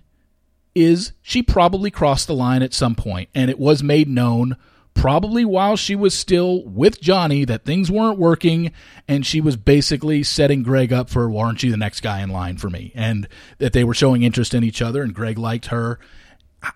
is 0.74 1.12
she 1.20 1.42
probably 1.42 1.90
crossed 1.90 2.26
the 2.26 2.34
line 2.34 2.62
at 2.62 2.72
some 2.72 2.94
point, 2.94 3.28
and 3.34 3.50
it 3.50 3.58
was 3.58 3.82
made 3.82 4.08
known 4.08 4.56
probably 4.94 5.44
while 5.44 5.76
she 5.76 5.94
was 5.94 6.14
still 6.14 6.64
with 6.64 6.98
Johnny 6.98 7.44
that 7.44 7.66
things 7.66 7.90
weren't 7.90 8.18
working 8.18 8.72
and 9.06 9.26
she 9.26 9.42
was 9.42 9.56
basically 9.56 10.22
setting 10.22 10.62
Greg 10.62 10.90
up 10.90 11.10
for, 11.10 11.30
aren't 11.36 11.62
you 11.62 11.70
the 11.70 11.76
next 11.76 12.00
guy 12.00 12.22
in 12.22 12.30
line 12.30 12.56
for 12.56 12.70
me? 12.70 12.92
And 12.94 13.28
that 13.58 13.74
they 13.74 13.84
were 13.84 13.94
showing 13.94 14.22
interest 14.22 14.54
in 14.54 14.64
each 14.64 14.80
other 14.80 15.02
and 15.02 15.14
Greg 15.14 15.38
liked 15.38 15.66
her. 15.66 16.00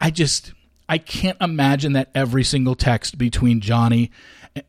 I 0.00 0.10
just, 0.10 0.52
I 0.88 0.98
can't 0.98 1.38
imagine 1.40 1.92
that 1.94 2.10
every 2.14 2.44
single 2.44 2.74
text 2.74 3.18
between 3.18 3.60
Johnny, 3.60 4.10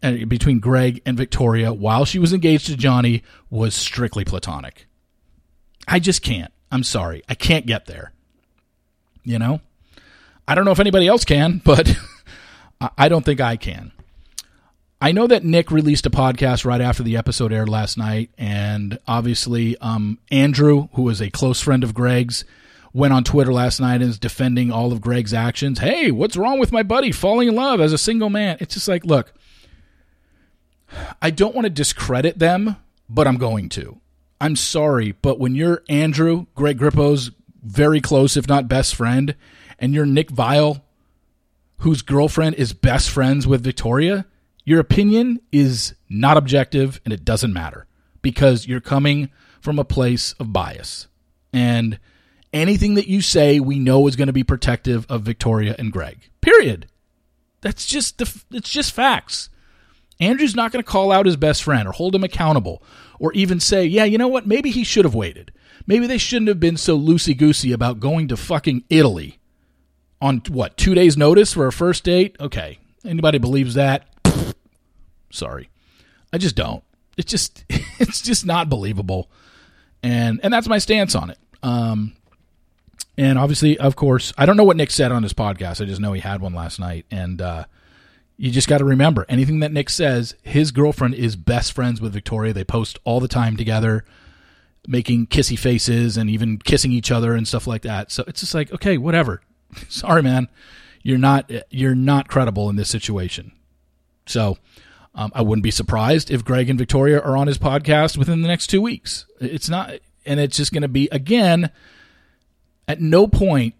uh, 0.01 0.25
between 0.27 0.59
Greg 0.59 1.01
and 1.05 1.17
Victoria 1.17 1.73
while 1.73 2.05
she 2.05 2.19
was 2.19 2.33
engaged 2.33 2.67
to 2.67 2.77
Johnny 2.77 3.23
was 3.49 3.73
strictly 3.75 4.23
platonic. 4.23 4.87
I 5.87 5.99
just 5.99 6.21
can't. 6.21 6.53
I'm 6.71 6.83
sorry. 6.83 7.23
I 7.27 7.35
can't 7.35 7.65
get 7.65 7.85
there. 7.85 8.13
You 9.23 9.39
know? 9.39 9.61
I 10.47 10.55
don't 10.55 10.65
know 10.65 10.71
if 10.71 10.79
anybody 10.79 11.07
else 11.07 11.25
can, 11.25 11.57
but 11.63 11.95
I 12.97 13.09
don't 13.09 13.25
think 13.25 13.41
I 13.41 13.57
can. 13.57 13.91
I 15.01 15.11
know 15.11 15.27
that 15.27 15.43
Nick 15.43 15.69
released 15.69 16.05
a 16.05 16.09
podcast 16.09 16.63
right 16.63 16.79
after 16.79 17.03
the 17.03 17.17
episode 17.17 17.51
aired 17.51 17.67
last 17.67 17.97
night, 17.97 18.29
and 18.37 18.97
obviously, 19.05 19.77
um, 19.79 20.17
Andrew, 20.31 20.87
who 20.93 21.09
is 21.09 21.21
a 21.21 21.29
close 21.29 21.59
friend 21.59 21.83
of 21.83 21.93
Greg's, 21.93 22.45
went 22.93 23.13
on 23.13 23.23
Twitter 23.23 23.51
last 23.51 23.79
night 23.79 24.01
and 24.01 24.03
is 24.03 24.19
defending 24.19 24.71
all 24.71 24.91
of 24.91 25.01
Greg's 25.01 25.33
actions. 25.33 25.79
Hey, 25.79 26.11
what's 26.11 26.37
wrong 26.37 26.59
with 26.59 26.71
my 26.71 26.83
buddy 26.83 27.11
falling 27.11 27.47
in 27.47 27.55
love 27.55 27.81
as 27.81 27.91
a 27.91 27.97
single 27.97 28.29
man? 28.29 28.57
It's 28.59 28.75
just 28.75 28.87
like, 28.87 29.03
look, 29.03 29.33
I 31.21 31.31
don't 31.31 31.55
want 31.55 31.65
to 31.65 31.71
discredit 31.71 32.37
them, 32.37 32.75
but 33.09 33.27
I'm 33.27 33.37
going 33.37 33.69
to. 33.69 33.99
I'm 34.39 34.55
sorry, 34.55 35.13
but 35.13 35.39
when 35.39 35.55
you're 35.55 35.83
Andrew, 35.89 36.45
Greg 36.53 36.77
Grippo's 36.77 37.31
very 37.63 38.01
close, 38.01 38.37
if 38.37 38.47
not 38.47 38.67
best 38.67 38.93
friend, 38.95 39.35
and 39.79 39.93
you're 39.93 40.05
Nick 40.05 40.29
Viall, 40.29 40.81
whose 41.77 42.01
girlfriend 42.01 42.55
is 42.55 42.73
best 42.73 43.09
friends 43.09 43.47
with 43.47 43.63
Victoria, 43.63 44.25
your 44.65 44.79
opinion 44.79 45.39
is 45.51 45.95
not 46.09 46.37
objective 46.37 47.01
and 47.03 47.13
it 47.13 47.25
doesn't 47.25 47.53
matter 47.53 47.87
because 48.21 48.67
you're 48.67 48.79
coming 48.81 49.29
from 49.61 49.79
a 49.79 49.85
place 49.85 50.33
of 50.33 50.53
bias. 50.53 51.07
And 51.51 51.99
anything 52.53 52.93
that 52.93 53.07
you 53.07 53.21
say, 53.21 53.59
we 53.59 53.79
know 53.79 54.07
is 54.07 54.15
going 54.15 54.27
to 54.27 54.33
be 54.33 54.43
protective 54.43 55.05
of 55.09 55.23
Victoria 55.23 55.75
and 55.77 55.91
Greg. 55.91 56.29
Period. 56.41 56.87
That's 57.61 57.85
just 57.85 58.17
the 58.19 58.43
it's 58.51 58.69
just 58.69 58.93
facts. 58.93 59.49
Andrew's 60.19 60.55
not 60.55 60.71
going 60.71 60.83
to 60.83 60.89
call 60.89 61.11
out 61.11 61.25
his 61.25 61.35
best 61.35 61.63
friend 61.63 61.87
or 61.87 61.91
hold 61.91 62.13
him 62.13 62.23
accountable 62.23 62.83
or 63.19 63.33
even 63.33 63.59
say, 63.59 63.85
"Yeah, 63.85 64.03
you 64.03 64.17
know 64.17 64.27
what? 64.27 64.45
Maybe 64.45 64.69
he 64.69 64.83
should 64.83 65.05
have 65.05 65.15
waited. 65.15 65.51
Maybe 65.87 66.07
they 66.07 66.17
shouldn't 66.17 66.47
have 66.47 66.59
been 66.59 66.77
so 66.77 66.97
loosey-goosey 66.97 67.73
about 67.73 67.99
going 67.99 68.29
to 68.29 68.37
fucking 68.37 68.83
Italy 68.89 69.39
on 70.23 70.41
what 70.47 70.77
two 70.77 70.95
days 70.95 71.17
notice 71.17 71.53
for 71.53 71.67
a 71.67 71.71
first 71.71 72.05
date 72.05 72.37
okay 72.39 72.79
anybody 73.03 73.37
believes 73.37 73.73
that 73.73 74.07
sorry 75.29 75.69
i 76.31 76.37
just 76.37 76.55
don't 76.55 76.81
it's 77.17 77.29
just 77.29 77.65
it's 77.69 78.21
just 78.21 78.45
not 78.45 78.69
believable 78.69 79.29
and 80.01 80.39
and 80.41 80.53
that's 80.53 80.69
my 80.69 80.77
stance 80.77 81.13
on 81.13 81.29
it 81.29 81.37
um 81.61 82.13
and 83.17 83.37
obviously 83.37 83.77
of 83.77 83.95
course 83.95 84.33
i 84.37 84.45
don't 84.45 84.57
know 84.57 84.63
what 84.63 84.77
nick 84.77 84.91
said 84.91 85.11
on 85.11 85.23
his 85.23 85.33
podcast 85.33 85.81
i 85.81 85.85
just 85.85 86.01
know 86.01 86.13
he 86.13 86.21
had 86.21 86.41
one 86.41 86.53
last 86.53 86.79
night 86.79 87.05
and 87.11 87.41
uh 87.41 87.65
you 88.35 88.49
just 88.49 88.67
got 88.67 88.79
to 88.79 88.85
remember 88.85 89.25
anything 89.29 89.59
that 89.59 89.71
nick 89.71 89.89
says 89.89 90.35
his 90.41 90.71
girlfriend 90.71 91.13
is 91.13 91.35
best 91.35 91.71
friends 91.73 92.01
with 92.01 92.13
victoria 92.13 92.53
they 92.53 92.63
post 92.63 92.97
all 93.03 93.19
the 93.19 93.27
time 93.27 93.55
together 93.55 94.03
making 94.87 95.27
kissy 95.27 95.57
faces 95.57 96.17
and 96.17 96.29
even 96.29 96.57
kissing 96.57 96.91
each 96.91 97.11
other 97.11 97.35
and 97.35 97.47
stuff 97.47 97.67
like 97.67 97.83
that 97.83 98.11
so 98.11 98.23
it's 98.27 98.41
just 98.41 98.53
like 98.53 98.71
okay 98.73 98.97
whatever 98.97 99.41
sorry, 99.89 100.21
man, 100.23 100.47
you're 101.01 101.17
not 101.17 101.51
you're 101.69 101.95
not 101.95 102.27
credible 102.27 102.69
in 102.69 102.75
this 102.75 102.89
situation. 102.89 103.51
So 104.25 104.57
um, 105.15 105.31
I 105.35 105.41
wouldn't 105.41 105.63
be 105.63 105.71
surprised 105.71 106.31
if 106.31 106.45
Greg 106.45 106.69
and 106.69 106.79
Victoria 106.79 107.19
are 107.19 107.37
on 107.37 107.47
his 107.47 107.57
podcast 107.57 108.17
within 108.17 108.41
the 108.41 108.47
next 108.47 108.67
two 108.67 108.81
weeks. 108.81 109.25
It's 109.39 109.69
not, 109.69 109.93
and 110.25 110.39
it's 110.39 110.57
just 110.57 110.71
going 110.71 110.83
to 110.83 110.87
be 110.87 111.09
again. 111.11 111.71
At 112.87 113.01
no 113.01 113.27
point 113.27 113.75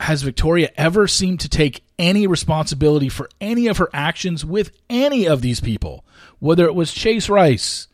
has 0.00 0.22
Victoria 0.22 0.70
ever 0.76 1.06
seemed 1.06 1.40
to 1.40 1.48
take 1.48 1.84
any 1.98 2.26
responsibility 2.26 3.08
for 3.08 3.28
any 3.40 3.66
of 3.66 3.78
her 3.78 3.88
actions 3.92 4.44
with 4.44 4.72
any 4.90 5.26
of 5.26 5.40
these 5.40 5.60
people, 5.60 6.04
whether 6.40 6.66
it 6.66 6.74
was 6.74 6.92
Chase 6.92 7.28
Rice, 7.28 7.88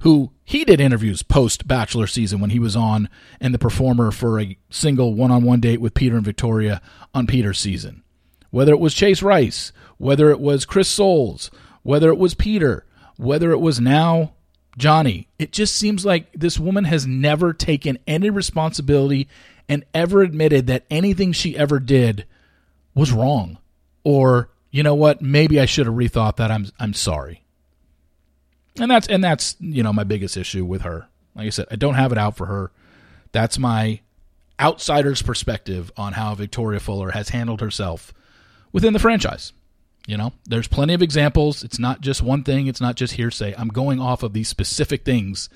who 0.00 0.32
he 0.44 0.64
did 0.64 0.80
interviews 0.80 1.22
post 1.22 1.66
Bachelor 1.66 2.06
season 2.06 2.40
when 2.40 2.50
he 2.50 2.58
was 2.58 2.76
on 2.76 3.08
and 3.40 3.54
the 3.54 3.58
performer 3.58 4.10
for 4.10 4.38
a 4.38 4.58
single 4.68 5.14
one 5.14 5.30
on 5.30 5.44
one 5.44 5.60
date 5.60 5.80
with 5.80 5.94
Peter 5.94 6.16
and 6.16 6.24
Victoria 6.24 6.82
on 7.14 7.26
Peter's 7.26 7.58
season. 7.58 8.02
Whether 8.50 8.72
it 8.72 8.80
was 8.80 8.92
Chase 8.92 9.22
Rice, 9.22 9.72
whether 9.96 10.30
it 10.30 10.40
was 10.40 10.66
Chris 10.66 10.88
Soules, 10.88 11.50
whether 11.82 12.10
it 12.10 12.18
was 12.18 12.34
Peter, 12.34 12.84
whether 13.16 13.50
it 13.52 13.60
was 13.60 13.80
now 13.80 14.34
Johnny, 14.76 15.28
it 15.38 15.52
just 15.52 15.74
seems 15.74 16.04
like 16.04 16.30
this 16.32 16.58
woman 16.58 16.84
has 16.84 17.06
never 17.06 17.52
taken 17.52 17.98
any 18.06 18.28
responsibility 18.28 19.28
and 19.68 19.84
ever 19.94 20.22
admitted 20.22 20.66
that 20.66 20.84
anything 20.90 21.32
she 21.32 21.56
ever 21.56 21.78
did 21.78 22.26
was 22.94 23.12
wrong 23.12 23.58
or 24.04 24.50
you 24.70 24.82
know 24.82 24.96
what? 24.96 25.22
Maybe 25.22 25.60
I 25.60 25.66
should 25.66 25.86
have 25.86 25.94
rethought 25.94 26.36
that. 26.36 26.50
I'm 26.50 26.66
I'm 26.80 26.94
sorry. 26.94 27.44
And 28.80 28.90
that's 28.90 29.06
and 29.06 29.22
that's 29.22 29.54
you 29.60 29.84
know 29.84 29.92
my 29.92 30.02
biggest 30.02 30.36
issue 30.36 30.64
with 30.64 30.82
her. 30.82 31.06
Like 31.36 31.46
I 31.46 31.50
said, 31.50 31.66
I 31.70 31.76
don't 31.76 31.94
have 31.94 32.10
it 32.10 32.18
out 32.18 32.36
for 32.36 32.46
her. 32.46 32.72
That's 33.30 33.56
my 33.56 34.00
outsider's 34.58 35.22
perspective 35.22 35.92
on 35.96 36.14
how 36.14 36.34
Victoria 36.34 36.80
Fuller 36.80 37.12
has 37.12 37.28
handled 37.28 37.60
herself 37.60 38.12
within 38.72 38.92
the 38.92 38.98
franchise. 38.98 39.52
You 40.08 40.16
know, 40.16 40.32
there's 40.44 40.66
plenty 40.66 40.92
of 40.92 41.02
examples. 41.02 41.62
It's 41.62 41.78
not 41.78 42.00
just 42.00 42.20
one 42.20 42.42
thing, 42.42 42.66
it's 42.66 42.80
not 42.80 42.96
just 42.96 43.14
hearsay. 43.14 43.54
I'm 43.56 43.68
going 43.68 44.00
off 44.00 44.24
of 44.24 44.32
these 44.32 44.48
specific 44.48 45.04
things 45.04 45.48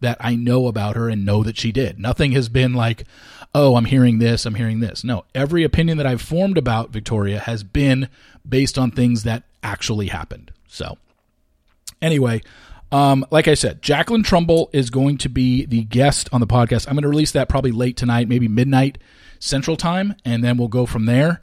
that 0.00 0.16
I 0.20 0.36
know 0.36 0.66
about 0.66 0.96
her 0.96 1.08
and 1.08 1.24
know 1.24 1.42
that 1.42 1.56
she 1.56 1.72
did. 1.72 1.98
Nothing 1.98 2.32
has 2.32 2.48
been 2.48 2.74
like, 2.74 3.04
oh, 3.54 3.76
I'm 3.76 3.86
hearing 3.86 4.18
this, 4.18 4.44
I'm 4.44 4.54
hearing 4.54 4.80
this. 4.80 5.04
No, 5.04 5.24
every 5.34 5.64
opinion 5.64 5.98
that 5.98 6.06
I've 6.06 6.22
formed 6.22 6.58
about 6.58 6.90
Victoria 6.90 7.38
has 7.38 7.62
been 7.62 8.08
based 8.48 8.78
on 8.78 8.90
things 8.90 9.22
that 9.22 9.44
actually 9.62 10.08
happened. 10.08 10.52
So, 10.68 10.98
anyway, 12.02 12.42
um, 12.92 13.24
like 13.30 13.48
I 13.48 13.54
said, 13.54 13.82
Jacqueline 13.82 14.22
Trumbull 14.22 14.70
is 14.72 14.90
going 14.90 15.18
to 15.18 15.28
be 15.28 15.64
the 15.64 15.84
guest 15.84 16.28
on 16.32 16.40
the 16.40 16.46
podcast. 16.46 16.86
I'm 16.86 16.94
going 16.94 17.02
to 17.02 17.08
release 17.08 17.32
that 17.32 17.48
probably 17.48 17.72
late 17.72 17.96
tonight, 17.96 18.28
maybe 18.28 18.48
midnight 18.48 18.98
Central 19.38 19.76
Time, 19.76 20.14
and 20.24 20.44
then 20.44 20.56
we'll 20.56 20.68
go 20.68 20.86
from 20.86 21.06
there 21.06 21.40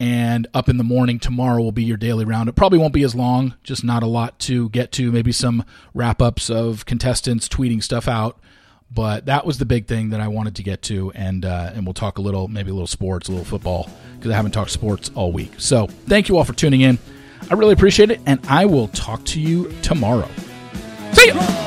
and 0.00 0.46
up 0.54 0.70
in 0.70 0.78
the 0.78 0.84
morning 0.84 1.18
tomorrow 1.18 1.60
will 1.60 1.72
be 1.72 1.84
your 1.84 1.98
daily 1.98 2.24
round. 2.24 2.48
It 2.48 2.56
probably 2.56 2.78
won't 2.78 2.94
be 2.94 3.04
as 3.04 3.14
long, 3.14 3.54
just 3.62 3.84
not 3.84 4.02
a 4.02 4.06
lot 4.06 4.38
to 4.40 4.70
get 4.70 4.90
to. 4.92 5.12
Maybe 5.12 5.30
some 5.30 5.64
wrap 5.92 6.22
ups 6.22 6.48
of 6.48 6.86
contestants 6.86 7.46
tweeting 7.48 7.82
stuff 7.82 8.08
out, 8.08 8.40
but 8.90 9.26
that 9.26 9.44
was 9.44 9.58
the 9.58 9.66
big 9.66 9.86
thing 9.86 10.10
that 10.10 10.20
I 10.20 10.28
wanted 10.28 10.56
to 10.56 10.62
get 10.62 10.80
to, 10.82 11.12
and 11.12 11.44
uh, 11.44 11.72
and 11.74 11.86
we'll 11.86 11.94
talk 11.94 12.18
a 12.18 12.22
little, 12.22 12.48
maybe 12.48 12.70
a 12.70 12.74
little 12.74 12.86
sports, 12.86 13.28
a 13.28 13.32
little 13.32 13.44
football, 13.44 13.90
because 14.16 14.30
I 14.32 14.36
haven't 14.36 14.52
talked 14.52 14.70
sports 14.70 15.10
all 15.14 15.32
week. 15.32 15.52
So 15.58 15.86
thank 15.86 16.28
you 16.28 16.38
all 16.38 16.44
for 16.44 16.54
tuning 16.54 16.80
in. 16.80 16.98
I 17.50 17.54
really 17.54 17.74
appreciate 17.74 18.10
it, 18.10 18.20
and 18.24 18.40
I 18.48 18.64
will 18.64 18.88
talk 18.88 19.24
to 19.26 19.40
you 19.40 19.70
tomorrow. 19.82 20.28
See 21.12 21.26
you. 21.26 21.59